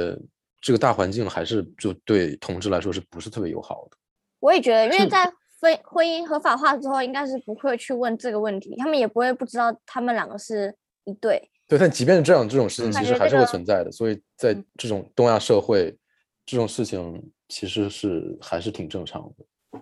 [0.62, 3.98] 这个大环境还是就对同志来说是不是特别友好的？
[4.40, 5.26] 我也觉得，因为在
[5.60, 11.50] 婚婚姻合法化之后，应该是不会去问这个问题，他们也不会不知道他们两个是一对。
[11.68, 13.92] 对，但即便是这样，这种事情其实还是会存在的。
[13.92, 15.98] 所以在嗯这种东亚社会，
[16.46, 19.80] 这种事情其实是还是挺正常的。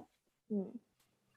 [0.50, 0.74] 嗯，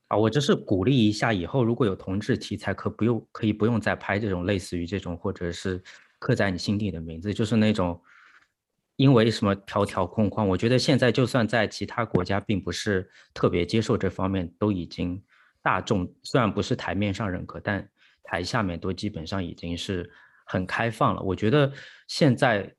[0.09, 5.83] 啊，我只是鼓励一下，以后如果有同志题材，可不用可以不用再拍这种类似于这种，或者是
[6.19, 8.01] 刻在你心底的名字，就是那种
[8.95, 10.47] 因为什么条条框框。
[10.47, 15.21] 我觉得现在就算在其他国家，并不是特别接受这方面，都已经
[15.61, 17.89] 大众虽然不是台面上认可，但
[18.23, 20.09] 台下面都基本上已经是
[20.47, 21.23] 很开放了。
[21.23, 21.73] 我觉得
[22.07, 22.73] 现在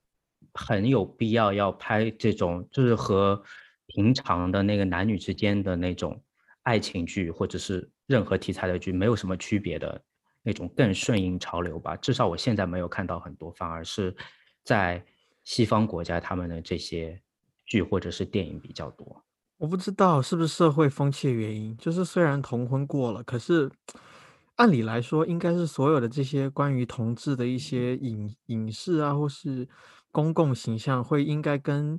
[0.53, 3.43] 很有必要要拍这种，就是和
[3.87, 6.21] 平常的那个男女之间的那种
[6.67, 10.03] 爱情剧，或者是任何题材的剧没有什么区别的
[10.43, 11.95] 那种更顺应潮流吧。
[11.95, 14.13] 至少我现在没有看到很多，反而是
[14.65, 15.01] 在
[15.45, 17.17] 西方国家他们的这些
[17.65, 19.23] 剧或者是电影比较多。
[19.57, 23.71] 我不知道是不是社会风气的原因，就是虽然同婚过了，可是
[24.57, 29.65] 按理来说，应该是所有的这些关于同志的一些影影视啊，或是
[30.11, 31.97] 公共形象，会应该跟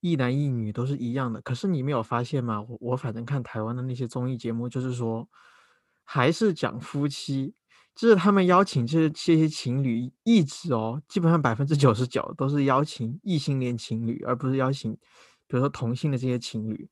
[0.00, 1.40] 一男一女都是一样的。
[1.40, 2.60] 可是你没有发现吗？
[2.62, 5.28] 我我反正看台湾的那些综艺节目，就是说
[6.04, 7.54] 还是讲夫妻，
[7.94, 16.88] 就是他们邀请这这些情侣一直哦，基本上百分之九十九都是邀请异性恋情侣，而不是邀请比如说同性的这些情侣。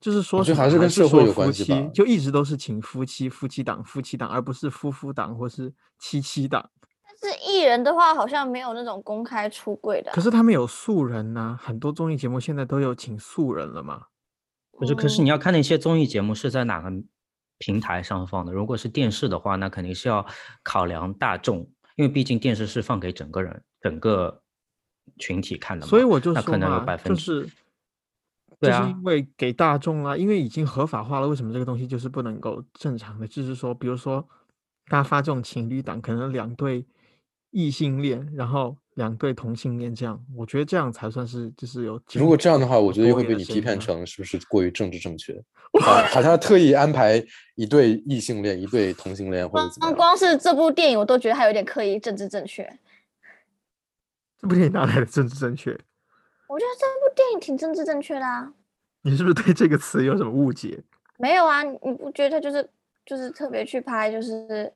[0.00, 6.68] 就是说还是跟是社会有关系吧就一直都是请夫妻、夫妻档、夫妻档，而不是夫妇档或是妻妻档。
[7.24, 10.14] 但是艺人的话，好像没有那种公开出柜的啊。
[10.14, 14.02] 可是他们有素人呐、很多综艺节目现在都有请素人了嘛。
[14.72, 16.90] 不是，可是嗯你要看那些综艺节目是在哪个
[17.58, 18.52] 平台上放的？
[18.52, 20.26] 如果是电视的话，那肯定是要
[20.62, 21.60] 考量大众，
[21.96, 24.42] 因为毕竟电视是放给整个人、整个
[25.18, 25.90] 群体看的嘛。
[25.90, 27.54] 所以我就那可能有说嘛，百分之就是
[28.58, 33.26] 对啊就是因为给大众啦，因为已经合法化了，为什么这个东西就是不能够正常的？
[33.28, 34.26] 就是说，比如说
[34.88, 36.84] 大家发这种情侣档，可能两对
[37.54, 45.32] 异性恋，然后两对同性恋这样，我觉得这样才算是就是有如果这样的话，我觉得又会被你批判成是不是过于政治正确？
[45.80, 49.96] 好，好像特意安排一对异性恋、一对同性恋或者怎么样。
[49.96, 52.68] 光光是这部电影，我都觉得还有点刻意政治正确。
[54.40, 55.70] 这部电影哪来的政治正确？
[56.48, 58.52] 我觉得这部电影挺政治正确的啊。
[59.02, 60.82] 你是不是对这个词有什么误解？
[61.18, 62.68] 没有啊，你你不觉得就是
[63.06, 64.72] 就是特别去拍就是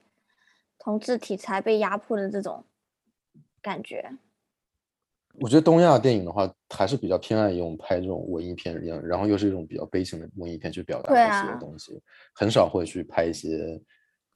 [0.78, 2.64] 同志题材被压迫的这种
[3.60, 4.10] 感觉？
[5.40, 12.00] 我觉得东亚电影的话，还是比较偏爱用拍这种文艺片，然然后又是一种比较悲情的文艺片去表达对一些啊东西，
[12.32, 13.80] 很少会去拍一些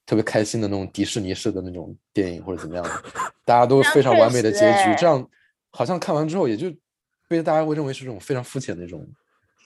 [0.05, 3.03] 特别开心的那种迪士尼式的那种电影或者怎么样的，
[3.43, 5.29] 大家都非常完美的结局，欸这样
[5.71, 6.73] 好像看完之后也就
[7.27, 9.05] 被大家会认为是这种非常肤浅的一种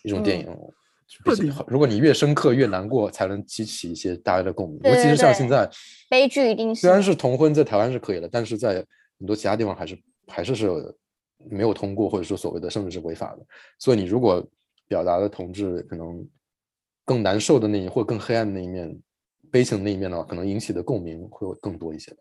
[0.03, 0.73] 一种电嗯影。
[1.07, 1.31] 就不
[1.67, 4.77] 如果你越深刻越难过，才能激起一些大家的共鸣。
[4.79, 5.69] 对尤其是像现在，
[6.09, 8.85] 悲剧一定是虽然是同婚在台湾是可以的，但是在
[9.17, 10.67] 很多其他地方还是还是是
[11.49, 13.45] 没有通过，或者说所谓的甚至是违法的。
[13.79, 14.45] 所以你如果
[14.87, 16.27] 表达的同志可能
[17.05, 18.99] 更难受的那一或更黑暗的那一面、
[19.49, 22.11] 悲情的那一面的话，可能引起的共鸣会更多一些。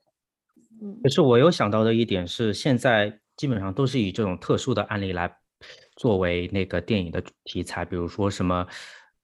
[0.81, 5.37] 嗯可是我有想到的一点是，现在基本上都是以这种特殊的案例来
[5.97, 8.67] 作为那个电影的题材，比如说什么，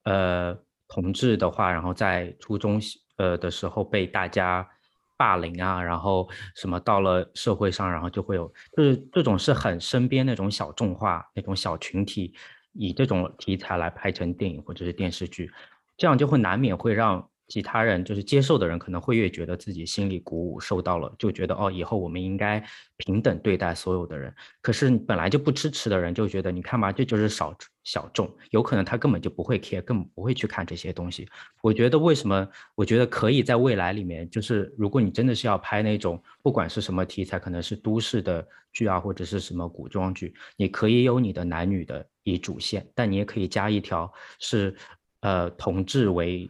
[0.03, 0.57] 呃，
[0.87, 2.81] 同志的话，然后在初中
[3.17, 4.67] 呃的时候被大家
[5.15, 12.33] 霸凌啊，然后什么到了社会上，然后就会有，就是这种是很身边那种小众化那种小群体，
[12.73, 15.51] 以这种题材来拍成电影或者是电视剧，
[15.95, 22.59] 这样就会难免会让其他人就是接受的人可能会越觉得自己心里鼓舞，受到了，就觉得哦，以后我们应该
[22.97, 24.33] 平等对待所有的人。
[24.59, 31.27] 可是你本来就不支持的人就觉得，你看嘛，这就是少小众，有可能他根本就不会 care，根本不会去看这些东西。
[31.61, 32.49] 我觉得为什么？
[32.73, 44.75] 我觉得可以在未来里面，就是如果你真的是要拍那种不管是什么题材，可能是都市的剧啊，或者是什么古装剧，你可以有你的男女的以主线，但你也可以加一条是
[45.19, 46.49] 呃同志为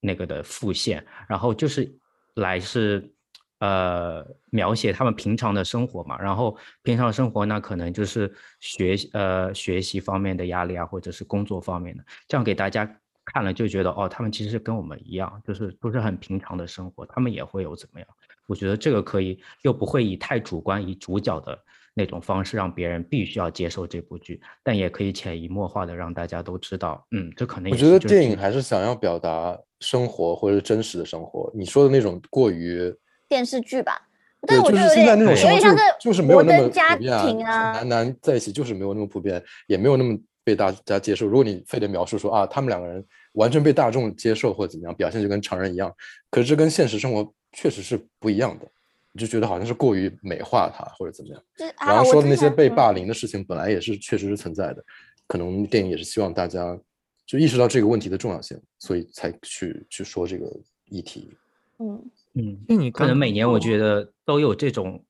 [0.00, 1.90] 那个的复现，然后就是
[2.34, 3.12] 来是
[3.58, 12.90] 呃描写他们平常的生活嘛，然后平常生活那可能就是学习呃学习方面的压力啊，或者是工作方面的，这样给大家
[13.24, 18.08] 看了就觉得哦，他们其实跟我们一样，就是都是很平常的生活，他们也会有怎么样？
[18.46, 21.56] 我觉得这个可以，又不会以太主观以主角的
[21.94, 31.50] 那种方式让别人必须要接受这部剧，但也可以潜移默化的让大家都知道，嗯，这可能我觉得电影还是想要表达生活或者是真实的生活。
[31.54, 32.94] 你说的那种过于
[33.28, 34.06] 电视剧吧。
[34.46, 41.26] 但对，我觉得有就是现在那种生活点像就是就是没有那么家普遍庭啊，男男在一起就是没有那么普遍，也没有那么被大家接受。
[41.26, 45.94] 如果你非得描述说啊，他们两个人完全被大众接受或者怎么样，表现就跟常人一样，
[46.30, 48.66] 可是这跟现实生活确实是不一样的。
[49.12, 51.42] 你就觉得好像是过于美化他或者怎么样。
[51.56, 53.00] 就是然后说的那些被霸凌。
[53.06, 54.84] 的事情，本来也是确实是存在的，
[55.26, 56.78] 可能电影也是希望大家
[57.26, 60.46] 就意识到这个问题的重要性，所以才去去说这个
[60.86, 61.36] 议题。
[61.78, 65.02] 嗯，嗯，那你可能每年我觉得都有这种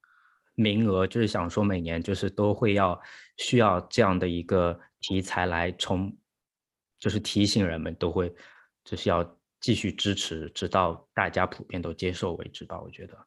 [0.55, 2.99] 名额，就是想说每年就是都会要
[3.37, 6.17] 需要这样的一个题材来重，
[6.99, 8.33] 就是提醒人们都会
[8.85, 12.81] 就是要继续支持，直到大家普遍都接受为止吧。
[12.81, 13.19] 我觉得，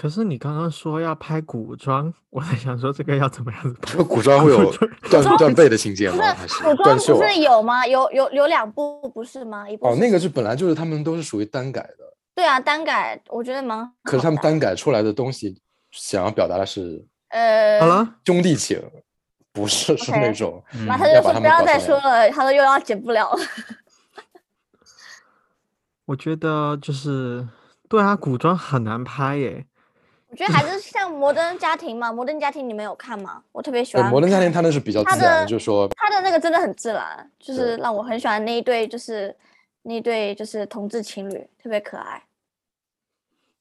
[0.00, 4.00] 可是你刚刚说要拍古装，我在想说这个要怎么样子拍？
[4.04, 4.72] 古装会有
[5.10, 6.24] 断断背的情节吗？
[6.38, 7.28] 还是古装不断袖啊？
[7.28, 7.84] 是有吗？
[7.84, 9.68] 有有有两部不是吗？
[9.68, 18.80] 一部哦，那个是是本来就是他们都是属于单改的，对啊，单改我觉得蛮可是他们单改出来的东西，想要表达的是呃好了，兄弟情，
[19.52, 23.40] 不是是那种马嗯他就说不要再说了，他说又要剪不了了。
[26.06, 27.48] 我觉得就是
[27.88, 29.66] 对啊，古装很难拍耶。
[30.28, 33.42] 我觉得还是像《摩登家庭》嘛，《摩登家庭》你们有看吗？
[33.50, 34.12] 我特别喜呃欢。
[34.12, 39.34] 摩登家庭，它那是比较自然就是说他的那个真的很自然，就是让我很喜欢那一对，就是
[39.82, 42.22] 那一对就是同志情侣，特别可爱。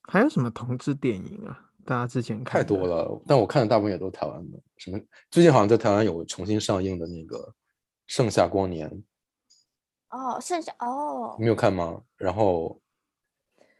[0.03, 1.57] 还有什么同志电影啊？
[1.85, 3.21] 大家之前看太多了。
[3.25, 4.99] 但我看的大部分也都是台湾的，什么
[5.31, 7.37] 最近好像在台湾有重新上映的那个
[8.07, 8.89] 《盛夏光年》，
[10.09, 12.01] 哦，盛夏哦你，没有看吗？
[12.17, 12.77] 然后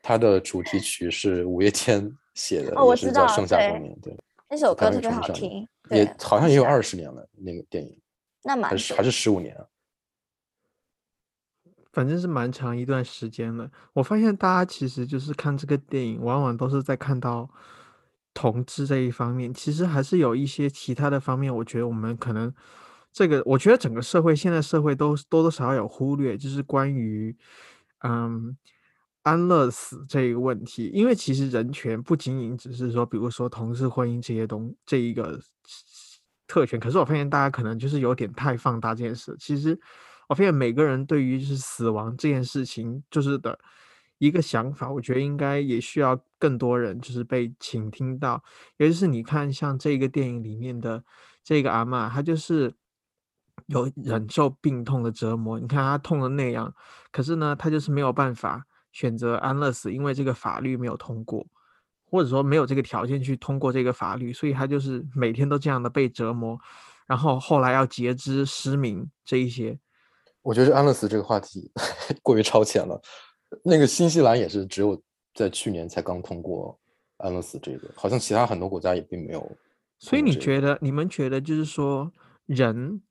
[0.01, 4.15] 它的主题曲是五月天写的，哦我知道对盛夏光年》，对，
[4.49, 7.99] 那首歌特别好听，也好像也有二十年了，那个电影
[8.43, 9.65] 那蛮还是还是十五年啊。
[11.91, 13.67] 反正是蛮长一段时间了。
[13.93, 17.49] 我发现大家其实就是看这个电影，往往都是在看到
[18.35, 21.53] 同志这一方面，其实还是有一些其他的方面。
[21.53, 22.53] 我觉得我们可能
[23.11, 27.35] 这个，我觉得整个社会现在社会都多多少少有忽略，就是关于
[28.03, 28.55] 嗯
[29.27, 30.89] 安乐死这一个问题。
[30.93, 35.39] 因为其实人权不仅仅只是说，比如说同事婚姻这些东这一个
[36.47, 39.35] 特权，可是我发现大家可能就是有点太放大这件事。
[39.37, 39.77] 其实
[40.27, 43.57] 我发现每个人对于就是死亡这件事情，就是的
[44.17, 48.41] 一个想法，我觉得应该也需要更多人就是被倾听到。
[48.77, 51.03] 尤其是你看，像这个电影里面的
[51.43, 52.73] 这个阿嬷，她就是
[53.67, 55.59] 有忍受病痛的折磨。
[55.59, 56.73] 你看她痛的那样，
[57.11, 58.65] 可是呢，她就是没有办法
[58.97, 61.45] 选择安乐死，因为这个法律没有通过。
[62.09, 66.57] 或者说没有这个条件去通过这个法律，所以他就是每天都这样的被折磨，
[67.05, 69.77] 然后后来要截肢、失明这一些。
[70.41, 71.69] 我觉得安乐死这个话题
[72.23, 72.99] 过于超前了。
[73.61, 74.99] 那个新西兰也是只有
[75.33, 76.79] 在去年才刚通过
[77.17, 79.57] 安乐死这个，好像其他很多国家也并没有。
[79.99, 82.09] 所以你觉得，你们觉得就是说，
[82.45, 83.01] 人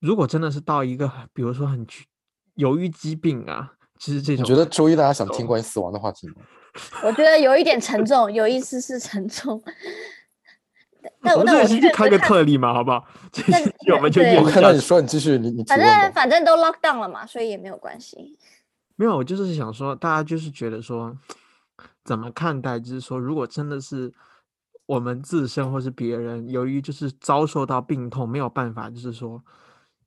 [0.00, 2.06] 如果真的是到一个，比如说很去
[2.54, 6.34] 由于疾病啊，其实这你种，觉得周一大家想听哦关于死亡的话题吗？
[7.06, 9.62] 我觉得有一点沉重，有一丝丝沉重。
[11.22, 13.06] 那我们这开个特例嘛，好不好？
[13.30, 14.50] 这但些我们就我。
[14.50, 15.78] 看到你说，你继续，你你反。
[15.78, 18.36] 正反正都 lock down 了嘛，所以也没有关系。
[18.96, 21.16] 没有，我就是想说，大家就是觉得说，
[22.04, 22.80] 怎么看待？
[22.80, 24.12] 就是说，如果真的是
[24.86, 29.40] 我们自身或是别人，由于就是遭受到病痛，没有办法，就是说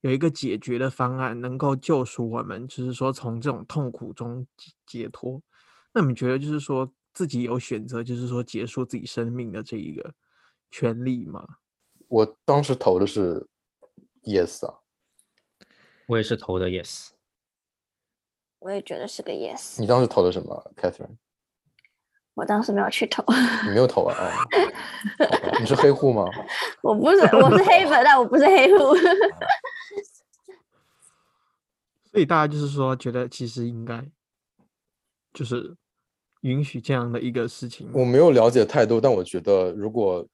[0.06, 5.42] 有一个解决的方案，能够救赎我们，就是说从这种痛苦中解解脱。
[5.92, 10.14] 那你觉得，就是说自己有选择，就是说结束自己生命的这一个
[10.70, 11.44] 权利吗？
[12.08, 13.48] 我当时投的是
[14.22, 14.76] yes 啊，
[16.08, 17.08] 我也是投的 yes。
[18.60, 19.82] 我也觉得是个 yes。
[19.82, 21.18] 你当时投的什么，Catherine？
[22.36, 23.24] 我当时没有去投，
[23.64, 24.14] 你没有投啊？
[24.14, 26.26] 哦，你是黑户吗？
[26.84, 28.94] 我不是我是黑粉，但我不是黑户。
[32.16, 34.02] 所以大家就是说，觉得其实应该
[35.34, 35.76] 就是
[36.44, 37.90] 允许这样的一个事情。
[37.92, 40.26] 我没有了解太多，但我觉得如果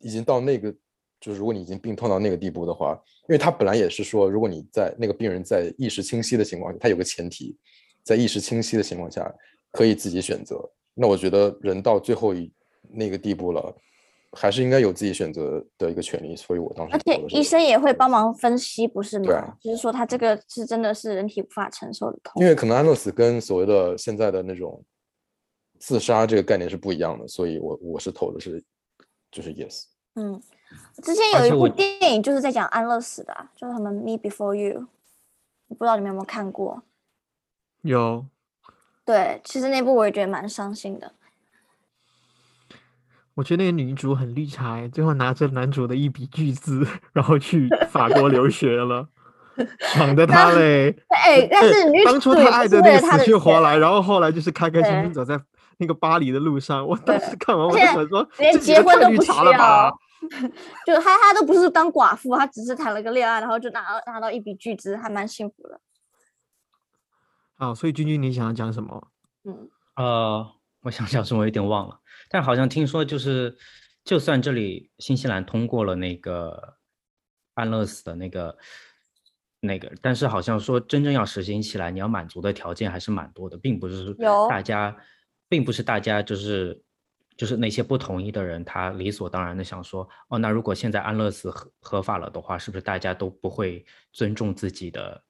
[0.00, 0.74] 已经到那个，
[1.20, 7.56] 就是如果你已经病痛到那个地步的话，因为他本来也是说，如果你在那个病人在意识清晰的情况下，他有个前提，
[8.02, 9.32] 在意识清晰的情况下
[9.70, 10.68] 可以自己选择。
[10.94, 12.52] 那我觉得人到最后一
[12.90, 13.72] 那个地步了，
[14.32, 16.36] 还是应该有自己选择的一个权利。
[16.36, 19.24] 所以我当时而且医生也会帮忙分析，不是吗？
[19.26, 22.46] 对啊就是说他这个是真的是人体无法承受的痛因。
[22.46, 24.84] 为可能安乐死跟所谓的现在的那种
[25.78, 28.62] 自杀这个概念是不一样的，所以我我是投的是
[29.30, 29.84] 就是 yes。
[30.14, 30.42] 嗯，
[31.02, 34.80] 之前有一部电影就是在讲安乐死的啊、就是他们《Me Before You》，
[35.68, 36.82] 我不知道你们有没有看过？
[37.82, 38.26] 有
[39.04, 41.12] 对，其实那部我也觉得蛮伤心的。
[43.38, 46.84] 我觉得那个女主很绿茶欸，最后拿着男主的一笔巨资，
[47.14, 49.06] 然后去法国留学了，
[49.94, 50.90] 爽的她嘞！
[51.06, 55.40] 哎，但哎是女当初她爱的那个死去活钱来，然后后来就是开开心心走在
[55.76, 56.84] 那个巴黎的路上。
[56.84, 60.48] 我当时看完我就想说，连结婚都不需茶了吧要？，
[60.84, 65.80] 就他他都不是当寡妇，他只是谈了个恋爱，然后就拿拿到一笔巨资，还蛮幸福的。
[67.56, 69.06] 好，所以君君你想要讲什么？
[69.44, 70.44] 嗯，呃，
[70.82, 73.56] 我想想什么，有点忘了，但好像听说就是，
[74.04, 76.76] 就算这里新西兰通过了那个
[77.54, 78.56] 安乐死的那个
[79.60, 84.96] 那个，但是好像说真正要实行起来，你要满足的条件还是蛮多的，并不是有大家，
[85.48, 86.80] 并不是大家就是
[87.36, 95.24] 就是那些不同意的人，他理所当然的想说，哦，那如果现在安乐死合合法了的话，是不是大家都不会尊重自己的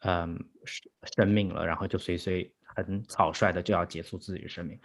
[0.00, 4.78] 嗯生生命了，然后就随随很草率的就要结束自己的生命？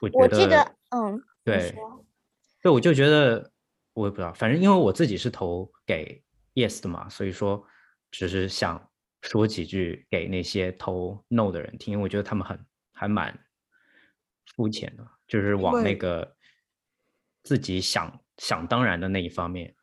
[0.00, 2.04] 我觉我记得，嗯，对说
[2.62, 3.50] 对，我就觉得
[3.92, 6.22] 我也不知道，反正因为我自己是投给
[6.54, 7.64] yes 的嘛，所以说
[8.10, 8.90] 只是想
[9.22, 13.38] 说几句给那些投 no 的人听，因为我觉得他们很还蛮
[14.54, 16.36] 肤浅的，就是往那个
[17.42, 19.74] 自己想想当然的那一方面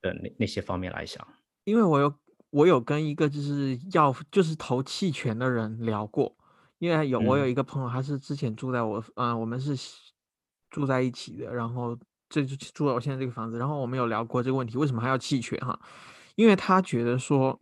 [0.00, 1.26] 的那那些方面来想。
[1.64, 2.14] 因为我有
[2.50, 6.36] 我有跟一个就是要就是投弃权的人聊过，
[6.82, 9.72] 因为有我有嗯一个朋友，他是之前住在我嗯、呃我们是
[10.68, 11.96] 住在一起的，然后
[12.28, 15.78] 这就住在我现在这个房子，然后我们有聊过这个问题，为什么还要弃权哈？
[16.34, 17.60] 因为他觉得说，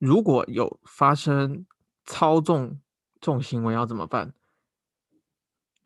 [0.00, 1.64] 如果有发生
[2.04, 2.80] 操纵
[3.20, 4.34] 这种行为要怎么办？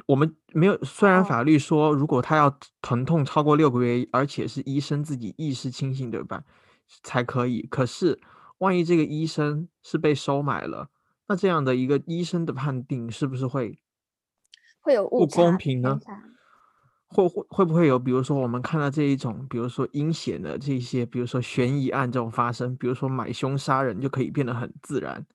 [0.06, 6.42] 我们没有，虽然哦法律说，如果他要疼痛超过六个月，而且是医生自己意识清醒，对吧？
[7.02, 7.66] 才可以。
[7.70, 8.18] 可是，
[8.58, 10.88] 万一这个医生是被收买了，
[11.28, 13.78] 那这样的一个医生的判定是不是会
[14.80, 16.00] 会有不公平呢
[17.06, 25.26] 会会会不会有，比如说我们看到这一种，比如说阴险的这些，比如说悬疑案这种发生，比如说买凶杀人就可以变得很自然。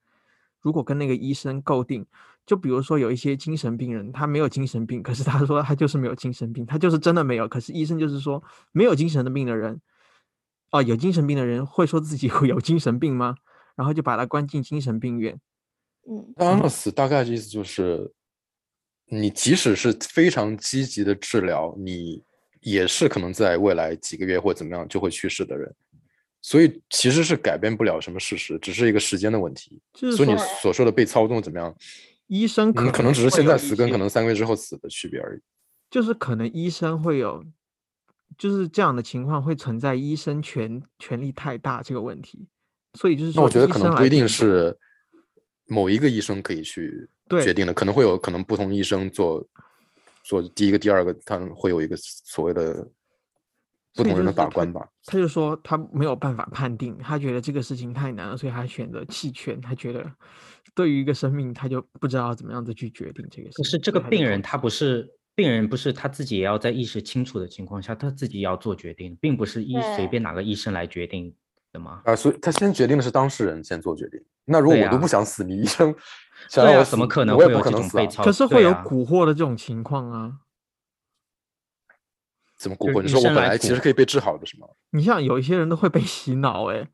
[0.60, 2.04] 如果跟那个医生购定，
[2.48, 9.80] 就比如说有一些精神病人，他没有精神病，可是他说他就是没有精神病，他就是真的没有，可是医生就是说没有精神的病的人，
[10.72, 13.36] 哦、有精神病的人会说自己会有精神病吗？
[13.76, 15.40] 然后就把他关进精神病院。
[16.10, 18.12] 嗯，安乐死大概的意思就是，
[19.10, 22.24] 你即使是非常积极的治疗，你
[22.62, 25.74] 也是可能在未来几个月或怎么样就会去世的人，
[26.42, 29.82] 所以其实是改变不了什么事实，只是一个时间的问题。
[29.94, 31.76] 就是所以你所说的被操纵怎么样，
[32.28, 35.42] 医生可嗯，可能只是现在死跟可能三个月之后死的区别而已。
[35.90, 37.44] 就是可能医生会有，
[38.38, 42.48] 就是这样的情况会存在医生权权力太大这个问题，
[42.94, 44.78] 所以就是说，那我觉得可能不一定定是
[45.68, 47.10] 某一个医生可以去
[47.44, 49.46] 决定的，可能会有可能不同医生做
[50.24, 52.88] 做第一个、第二个，他们会有一个所谓的
[53.94, 54.88] 不同人的把关吧。
[55.06, 59.60] 他就说他没有办法判定，他觉得这个事情太难了，所以他选择弃权。
[59.60, 60.10] 他觉得
[60.76, 63.64] 对于一个生命，他就不知道怎么样子去决定这个事情。
[63.64, 71.34] 可是这个病人他不是病人，不是他自己也要在意识清楚的情况下，他自己要做决定，并不是医随便哪个医生来决定
[71.72, 72.02] 的吗？
[72.06, 74.22] 啊、所以他先决定的是当事人先做决定。
[74.48, 75.94] 那如果我都不想死，你医生
[76.50, 78.24] 想对啊，让我死，怎么可能我也会有可能死啊种被操？
[78.24, 80.32] 可是会有蛊惑的这种情况啊。
[82.58, 83.02] 就是怎么蛊惑？
[83.02, 84.68] 你医生来说我本来其实可以被治好的是吗？
[84.92, 86.88] 你像有一些人都会被洗脑，哎，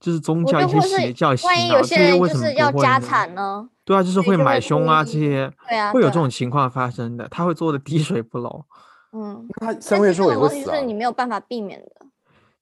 [0.00, 3.68] 就是宗教一些邪教洗万一脑，这有些人为什么就是要家不会呢产呢？
[3.84, 8.64] 对啊，就是会买凶啊，这些对啊，会有这种情况发生的，他会做的滴水不漏。
[9.12, 10.80] 嗯，那他三个月之后也会死啊。
[10.80, 12.06] 你没有办法避免的。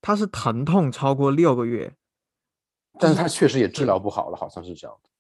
[0.02, 1.94] 他是疼痛超过六个月，
[2.98, 5.10] 但是他确实也治疗不好了，好像是这样的。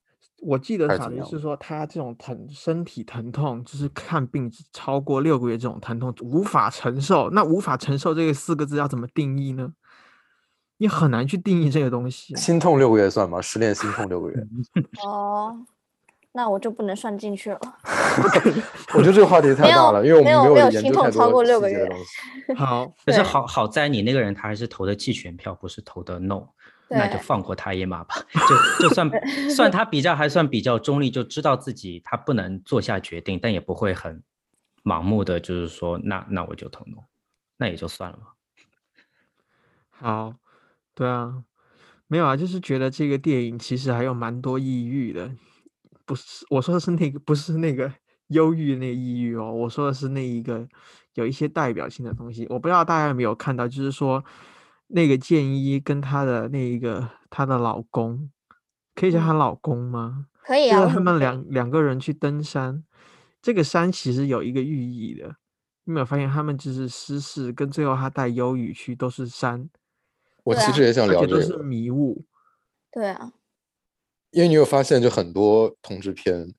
[0.42, 7.30] 我记得还是怎么样法律是说，他这种疼身体疼痛，就是看病超过六个月这种疼痛无法承受。
[7.30, 9.72] 那无法承受这个四个字要怎么定义呢？
[10.78, 12.34] 你很难去定义这个东西。
[12.34, 13.40] 心痛六个月算吗？
[13.40, 14.46] 失恋心痛六个月，
[15.06, 15.56] 哦，
[16.32, 17.60] 那我就不能算进去了。
[18.92, 21.88] 我觉得这个话题太大了，因为我们没有没有研究太心痛超多六个月。
[22.58, 26.42] 好，可是好好在你那个人他还是投的弃权票，不是投的 no，
[26.94, 28.14] 那就放过他一马吧。
[28.78, 29.10] 就就算
[29.50, 34.22] 算他比较还算比较中立，就知道自己他不能做下决定，但也不会很
[34.82, 37.04] 盲目的就是说那那我就投 no，
[37.56, 38.26] 那也就算了嘛。
[39.90, 40.34] 好，
[40.94, 41.44] 对啊，
[42.06, 45.30] 没有啊，就是觉得这个电影其实还有蛮多抑郁的，
[46.04, 47.92] 不是我说的是那个不是那个
[48.28, 50.66] 忧郁那个抑郁哦，我说的是那一个
[51.14, 52.44] 有一些代表性的东西。
[52.50, 54.22] 我不知道大家有没有看到，就是说
[54.94, 58.30] 那个建一跟她的那一个她的老公，
[58.94, 60.28] 可以叫她嗯老公吗？
[60.44, 62.84] 可以啊，就是他们两两个人去登山，
[63.42, 65.36] 这个山其实有一个寓意的。
[65.86, 69.68] 你有没有发现，他们就是失事，跟最后他带忧郁去都是山，
[70.44, 72.24] 我其实也想聊而且都是这个，迷雾。
[72.92, 73.32] 对啊，
[74.30, 76.54] 因为你有发现，就很多同志片，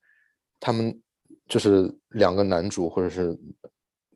[0.59, 1.01] 他们
[1.47, 3.39] 就是两个男主或者是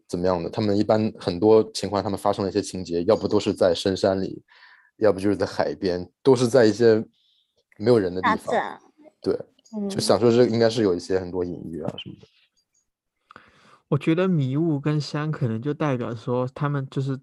[0.10, 4.44] 怎么样的，他们一般很多情况他们发生的一些情节，要不都是在深山里，
[4.98, 7.06] 要不就是在海边，都是在一些
[7.78, 8.82] 没有人的地方。
[9.22, 9.40] 对，
[9.78, 12.28] 嗯，就想说这应该是有一些很多隐喻啊什么的。
[13.90, 17.20] 我觉得迷雾跟山可能就代表说，他们就是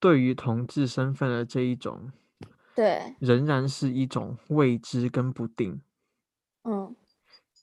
[0.00, 2.10] 对于同志身份的这一种，
[2.74, 5.80] 对，仍然是一种未知跟不定。
[6.64, 6.94] 嗯，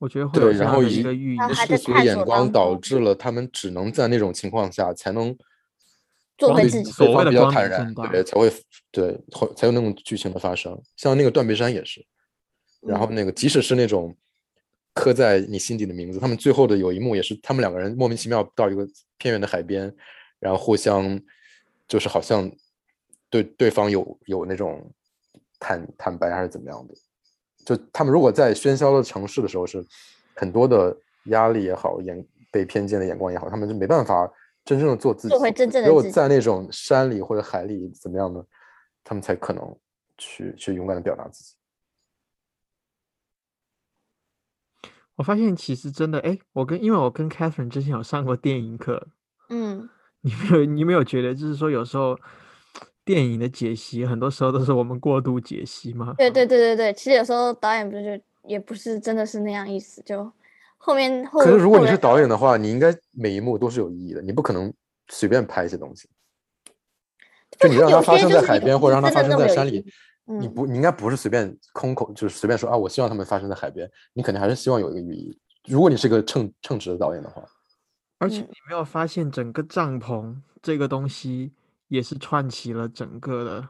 [0.01, 5.37] 我觉得会有对，这样的然后以一个眼光导致了他们只能在那种情况下才能
[6.39, 8.51] 做回自己，所谓的比较坦然，对，才会
[8.89, 10.75] 对会才有那种剧情的发生。
[10.97, 12.03] 像那个断背山也是，
[12.81, 14.15] 然后嗯那个即使是那种
[14.95, 18.83] 刻在你心底的名字，他们最后的有一幕也是他们两个人莫名其妙到一个
[19.19, 19.93] 偏远的海边，
[20.39, 21.21] 然后互相
[21.87, 22.51] 就是好像
[23.29, 24.91] 对对方有有那种
[25.59, 26.95] 坦坦白还是怎么样的。
[27.65, 29.85] 就他们如果在喧嚣的城市的时候是
[30.35, 30.95] 很多的
[31.25, 34.29] 压力也好，眼被偏见的眼光也好，他们就没办法
[34.65, 35.29] 真正的做自己。
[35.29, 38.43] 做回真正的只有在那种山里或者海里怎么样呢？
[39.03, 39.77] 他们才可能
[40.17, 41.55] 去去勇敢的表达自己。
[45.15, 49.07] 我发现其实真的，哎，我跟因为我跟 Catherine 之前有上过电影课，
[49.49, 49.89] 嗯，
[50.21, 52.17] 你没有你没有觉得就是说有时候
[53.03, 56.13] 电影的解析很多时候都是我们过度解析吗？
[56.17, 60.31] 对对对对对，其实有时候导演不是就也不是真的是那样意思，就
[60.77, 64.71] 后面后可是如果你是导演的话，你应该每一幕都是有意义的，你不可能
[65.09, 66.09] 随便拍一些东西。
[67.59, 69.85] 就你让它发生在海边，或者让它发生在山里，
[70.25, 75.37] 你嗯不你应该不是随便空口，就是随便说啊，我希望他们发生在海边，你肯定还是希望有一个寓意。
[75.67, 77.49] 如果你是个称称职的导演的话，嗯
[78.19, 81.51] 而且你没有发现整个帐篷这个东西
[81.91, 83.67] 也是串起了整个的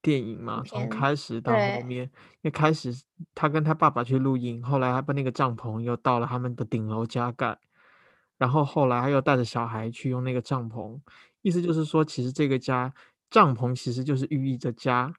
[0.00, 0.64] 电影嘛？
[0.66, 2.02] 从开始到后面，
[2.40, 2.92] 因为开始
[3.36, 7.56] 他跟他爸爸去露营，后来他把那个帐篷又到了他们的顶楼加盖，
[8.36, 10.98] 然后后来他又带着小孩去用那个帐篷，
[11.42, 12.92] 意思就是说，其实这个家
[13.30, 15.14] 帐篷其实就是寓意着家，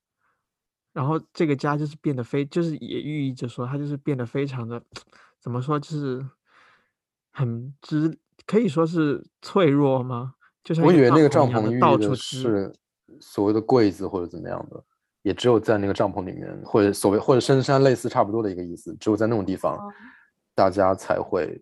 [0.92, 4.84] 然后这个家就是变得非，就是也寓意着说，它就是变得非常的，
[5.40, 6.28] 怎么说，就是
[7.32, 10.36] 很支，可以说是脆弱吗？
[10.64, 12.74] 就像我以为那个帐帐篷到处，是
[13.20, 14.84] 所谓的柜子或者怎么样的，
[15.22, 19.94] 也只有在那个帐篷里面，或者所谓或者深山类似差不多的一个意思，只有在那种地方，哦
[20.56, 21.60] 大家才会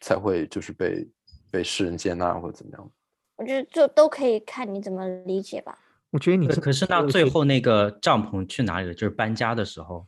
[0.00, 1.08] 才会就是被
[1.50, 2.90] 被世人接纳或者怎么样。
[3.36, 5.78] 我觉得就都可以看你怎么理解吧。
[6.10, 8.94] 我觉得你这可是那最后那个帐篷去哪里了？
[8.94, 10.06] 就是搬家的时候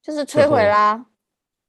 [0.00, 1.06] 就是摧毁啦，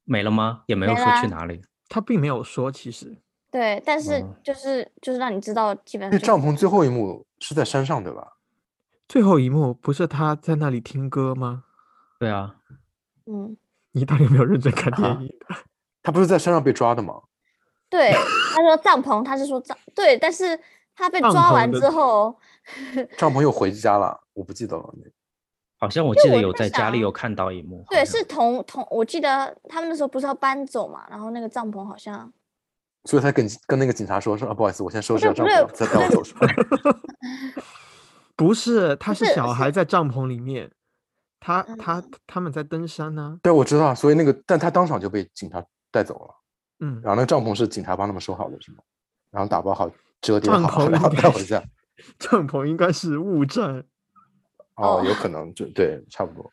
[0.06, 0.64] 没了吗？
[0.68, 1.62] 也没有说去哪里。
[1.90, 3.18] 他并没有说，其实
[3.58, 8.34] 对，但是嗯就是就是让你知道，基本那上就帐篷最后一幕是在山上，对吧？
[9.08, 11.64] 最后一幕不是他在那里听歌吗？
[12.20, 12.56] 对啊，
[13.26, 13.58] 嗯，
[13.94, 15.34] 你到底有没有认真看电啊影？
[16.04, 17.16] 他不是在山上被抓的吗？
[17.90, 20.60] 对，他说帐篷，他是说帐对，但是
[20.96, 22.38] 他被抓完之后，
[23.18, 24.94] 帐篷又回家了，我不记得了。
[25.80, 27.84] 好像我记得有在家里有看到一幕。
[27.90, 32.32] 对，是同同，我记得他们那时候不是要搬走嘛，然后那个帐篷好像
[33.08, 36.54] 所以他跟跟那个警察说说啊，不好意思，我先收拾下帐篷，再带我走出来？
[38.36, 40.70] 不是，他是是小孩在帐篷里面，
[41.40, 46.36] 他他嗯他们在登山呢、对，我知道，所以那个，但他当场就被警察带走了。
[46.80, 48.80] 嗯，然后那个帐篷是警察帮他们收好的，是吗？
[49.32, 49.90] 然后打包好、
[50.22, 51.64] 折叠好，然后带回家。
[52.20, 53.80] 帐篷应该是物证，
[54.76, 56.52] 哦哦，有可能，就对，差不多。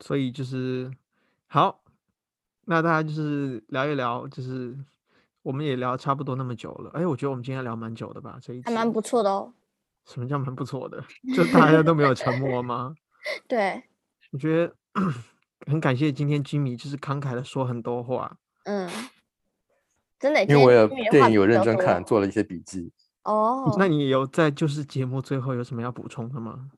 [0.00, 0.88] 所以就是
[1.48, 1.82] 好，
[2.66, 4.78] 那大家就是聊一聊，就是
[5.42, 9.52] 我们也聊差不多那么久了，哎，我觉得我们今天聊蛮久的吧，这一集还蛮不错的哦。
[10.06, 11.02] 什么叫蛮不错的？
[11.34, 12.94] 就大家都没有沉默吗？
[13.48, 13.82] 对，
[14.32, 14.74] 我觉得
[15.66, 18.88] 很感谢今天吉米就是慷慨的说很多话，嗯，
[20.18, 22.92] 真的，因为我也今天电影有认真看，做了一些笔记。
[23.24, 23.74] 哦。
[23.78, 26.70] 那你有在就是节目最后有什么要补充的吗？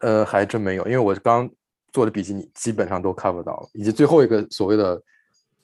[0.00, 1.50] 呃，还真没有，因为我刚
[1.92, 5.02] 做的笔记你基本上都 cover 到了，以及最后一个所谓的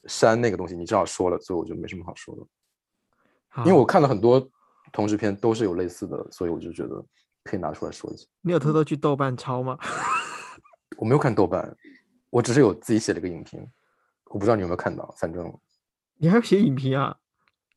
[0.06, 2.42] 山那个东西，你正好说了，所以我就没什么好说的。
[3.64, 4.44] 因为我看了很多
[4.92, 7.04] 同志片，都是有类似的，所以我就觉得
[7.44, 8.26] 可以拿出来说一下。
[8.40, 9.78] 你有偷偷去豆瓣抄吗？
[10.98, 11.76] 我没有看豆瓣，
[12.30, 13.64] 我只是有自己写了一个影评，
[14.26, 15.52] 我不知道你有没有看到，反正
[16.18, 17.16] 你还要写影评啊？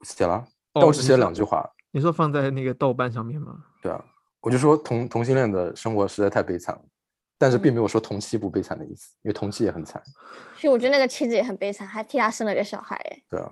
[0.03, 0.35] 写了。
[0.73, 3.63] 哦但我只写了两句话，你说放在那个豆瓣上面吗？
[3.81, 4.03] 对啊，
[4.41, 6.81] 我就说同同性恋的生活实在太悲惨了，
[7.37, 10.01] 但是并没有说同妻不悲惨的意思，因为同妻也很惨，
[10.55, 13.23] 其实我觉得那个妻子也很悲惨，还替他生了个小孩哎。
[13.29, 13.51] 对啊，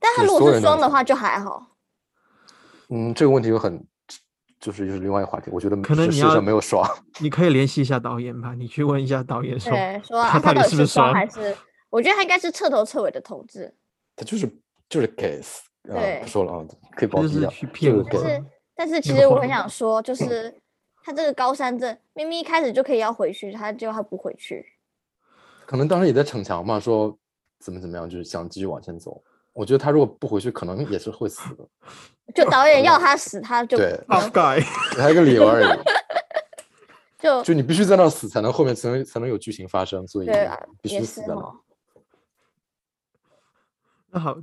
[0.00, 1.76] 但他如果是双的话就还好。
[2.88, 3.82] 嗯，这个问题又很，
[4.60, 6.86] 就是又是另外一个话题，我觉得可能你要世世上没有双，
[7.20, 11.56] 你可以联系一下导演吧，你去问一下导演说，对，说他啊，他到底是不是双双还是？
[11.90, 13.72] 我觉得他应该是彻头彻尾的同志。
[14.16, 14.46] 他就是
[14.88, 15.58] 就是 case，
[15.90, 16.66] 啊，对不说了啊，
[16.96, 18.44] 可以保就是低调，去骗个我但是
[18.74, 20.54] 但是其实我很想说，就是
[21.02, 24.64] 他这个高山症明明一开始就可以要回去，他结果他不回去。
[25.66, 27.16] 可能当时也在逞强嘛，说
[27.58, 29.22] 怎么怎么样，就是想继续往前走。
[29.52, 31.68] 我觉得他如果不回去，可能也是会死的，
[32.34, 33.98] 就导演要他死，他就对
[34.96, 35.66] 还有一个理由而已。
[37.20, 41.34] 就就你必须在那死，才能后面才能才能有剧情发生，所以对啊，必须死在那。
[41.34, 41.60] 哦。
[44.10, 44.36] 那好，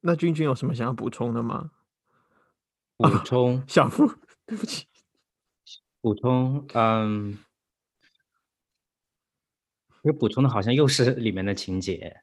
[0.00, 1.70] 那君君有什么想要补充的吗？
[2.96, 4.06] 补充 小夫，
[4.46, 4.86] 对不起，
[6.02, 7.38] 补充，嗯，
[10.02, 12.20] 其实补充的好像又是里面的情节，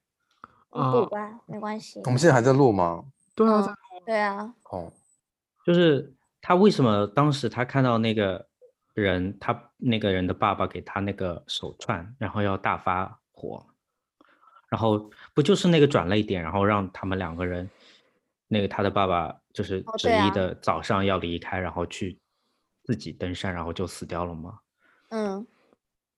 [0.69, 2.09] 啊补吧，没关系我。
[2.09, 3.05] 们现在还在录吗？
[3.33, 3.75] 对啊，
[4.05, 4.91] 对啊，哦，
[5.65, 8.45] 就是他为什么当时他看到那个
[8.93, 13.65] 人，他那个人的爸爸给他那个手串，然后要大发火，
[14.67, 17.69] 然后不就是那个转泪点，然后让他们两个人，
[18.49, 22.19] 那个他的爸爸就是执意的早上要离开，然后去
[22.89, 24.57] 自己登山，然后就死掉了吗？
[25.09, 25.45] 嗯，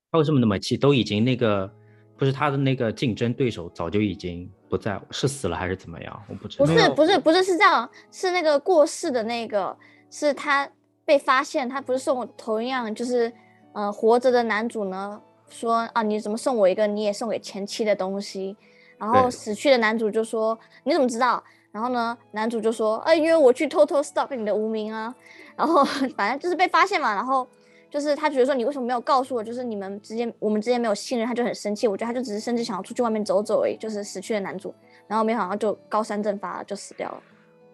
[0.09, 0.77] 他为什么那么气？
[0.77, 1.69] 都已经那个
[2.17, 6.23] 不是他的那个竞争对手早就已经不在，是死了还是怎么样？
[6.29, 6.65] 我不知道。
[6.65, 9.77] 不是不是不是是这样，是那个过世的那个，
[10.09, 10.65] 是他
[11.03, 13.29] 被发现，他不是送我同样就是
[13.73, 18.55] 呃活着的男主呢说啊你怎么送我一个你也送给前妻的东西，
[18.97, 21.43] 然后死去的男主就说你怎么知道？
[21.71, 25.13] 然后呢男主就说哎因为我去偷偷 stalk 你的无名啊，
[25.55, 25.83] 然后
[26.17, 27.47] 反正就是被发现嘛，然后。
[27.91, 29.43] 就是他觉得说你为什么没有告诉我？
[29.43, 31.89] 就是你们之间我们之间没有信任，他就很生气。
[31.89, 33.75] 我觉得他就只是甚至想要出去外面走走而已。
[33.75, 34.73] 就是死去的男主，
[35.07, 37.21] 然后没想到就高山症发了，就死掉了。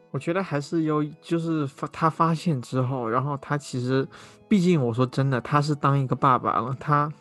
[0.10, 4.08] 我觉得还是有，就是发他发现之后，然后他其实，
[4.48, 7.14] 毕竟我说真的，他是当一个爸爸了，他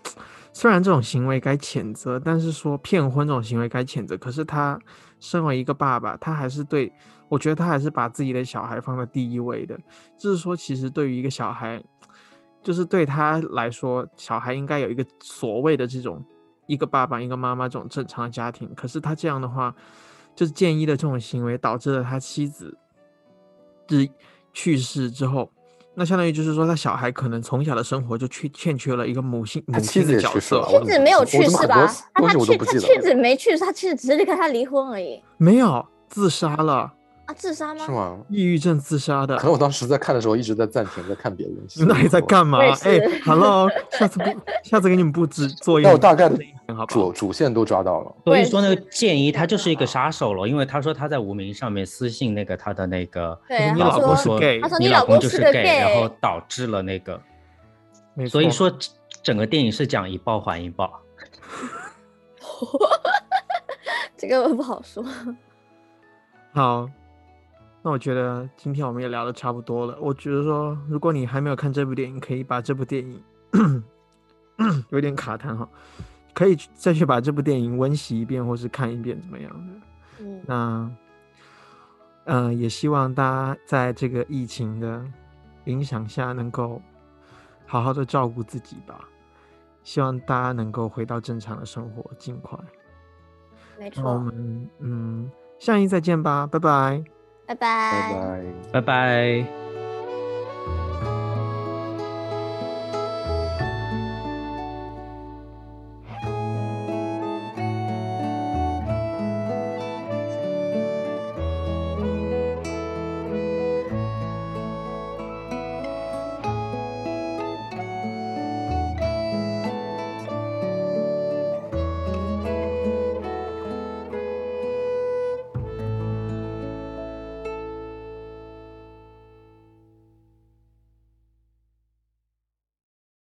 [0.55, 4.81] 虽然这种行为该谴责，但是说骗婚这种行为该谴责，可是他
[5.27, 6.93] 身为一个爸爸，他还是对
[7.29, 9.77] 我觉得他还是把自己的小孩放在第一位的，
[10.17, 11.83] 就是说，其实对于一个小孩，
[12.63, 16.25] 就是对他来说，小孩应该有一个所谓的这种
[16.67, 19.75] 一个爸爸一个妈妈这种正常的家庭，可是他这样的话，
[20.37, 22.79] 就是建议的这种行为，导致了他妻子
[23.89, 24.09] 是
[24.53, 25.51] 去世之后，
[25.99, 31.87] 那相当于就是说，他小孩可能从小的生活就缺欠缺了一个母性母亲的角色，妻子没有去世吧？
[32.15, 35.23] 怎么很多他妻他妻子没去世，他妻子只是跟他离婚而已。
[35.39, 36.93] 没有自杀了，
[37.27, 37.85] 啊，自杀吗？
[37.85, 38.19] 是吗？
[38.29, 39.45] 抑郁症自杀的可。
[39.45, 41.83] 能我当时在看的时候一直在暂停，在看别的东西。
[41.87, 42.59] 那你在干嘛？
[42.61, 44.25] 哎是，Hello，下次不，
[44.63, 45.87] 下次给你们布置作业。
[45.87, 46.39] 那我大概的
[46.87, 47.13] 主？
[47.13, 48.15] 主线都抓到了。
[48.25, 57.21] 所以说那个是建议他就是一个杀手了，因为他说他在无名上面私信那个他的那个对你老公是说 gay，他说你老公是个公就是 gay，然后导致了那个，
[58.15, 58.73] 没所以说
[59.23, 61.01] 整个电影是讲一报还一报。
[64.17, 65.05] 这个不好说。
[66.55, 66.89] 好，
[67.87, 69.97] 那我觉得今天我们也聊的差不多了。
[70.01, 73.23] 我觉得说，如果你还没有看这部电影，可以把这部电影
[74.91, 75.69] 有点卡痰哈，
[76.35, 79.73] 可以再去把这部电影温习一遍，或是看一遍，怎么样的？
[80.19, 80.91] 嗯，那，
[82.25, 85.01] 呃，也希望大家在这个疫情的
[85.67, 86.83] 影响下，能够
[87.67, 89.09] 好好的照顾自己吧。
[89.85, 92.59] 希望大家能够回到正常的生活，尽快。
[93.79, 94.19] 没那我。
[94.19, 95.31] 们嗯，
[95.61, 97.05] 下一再见吧，拜拜。
[97.47, 98.13] 拜拜拜。
[98.13, 98.43] 拜。
[98.73, 99.66] 拜拜。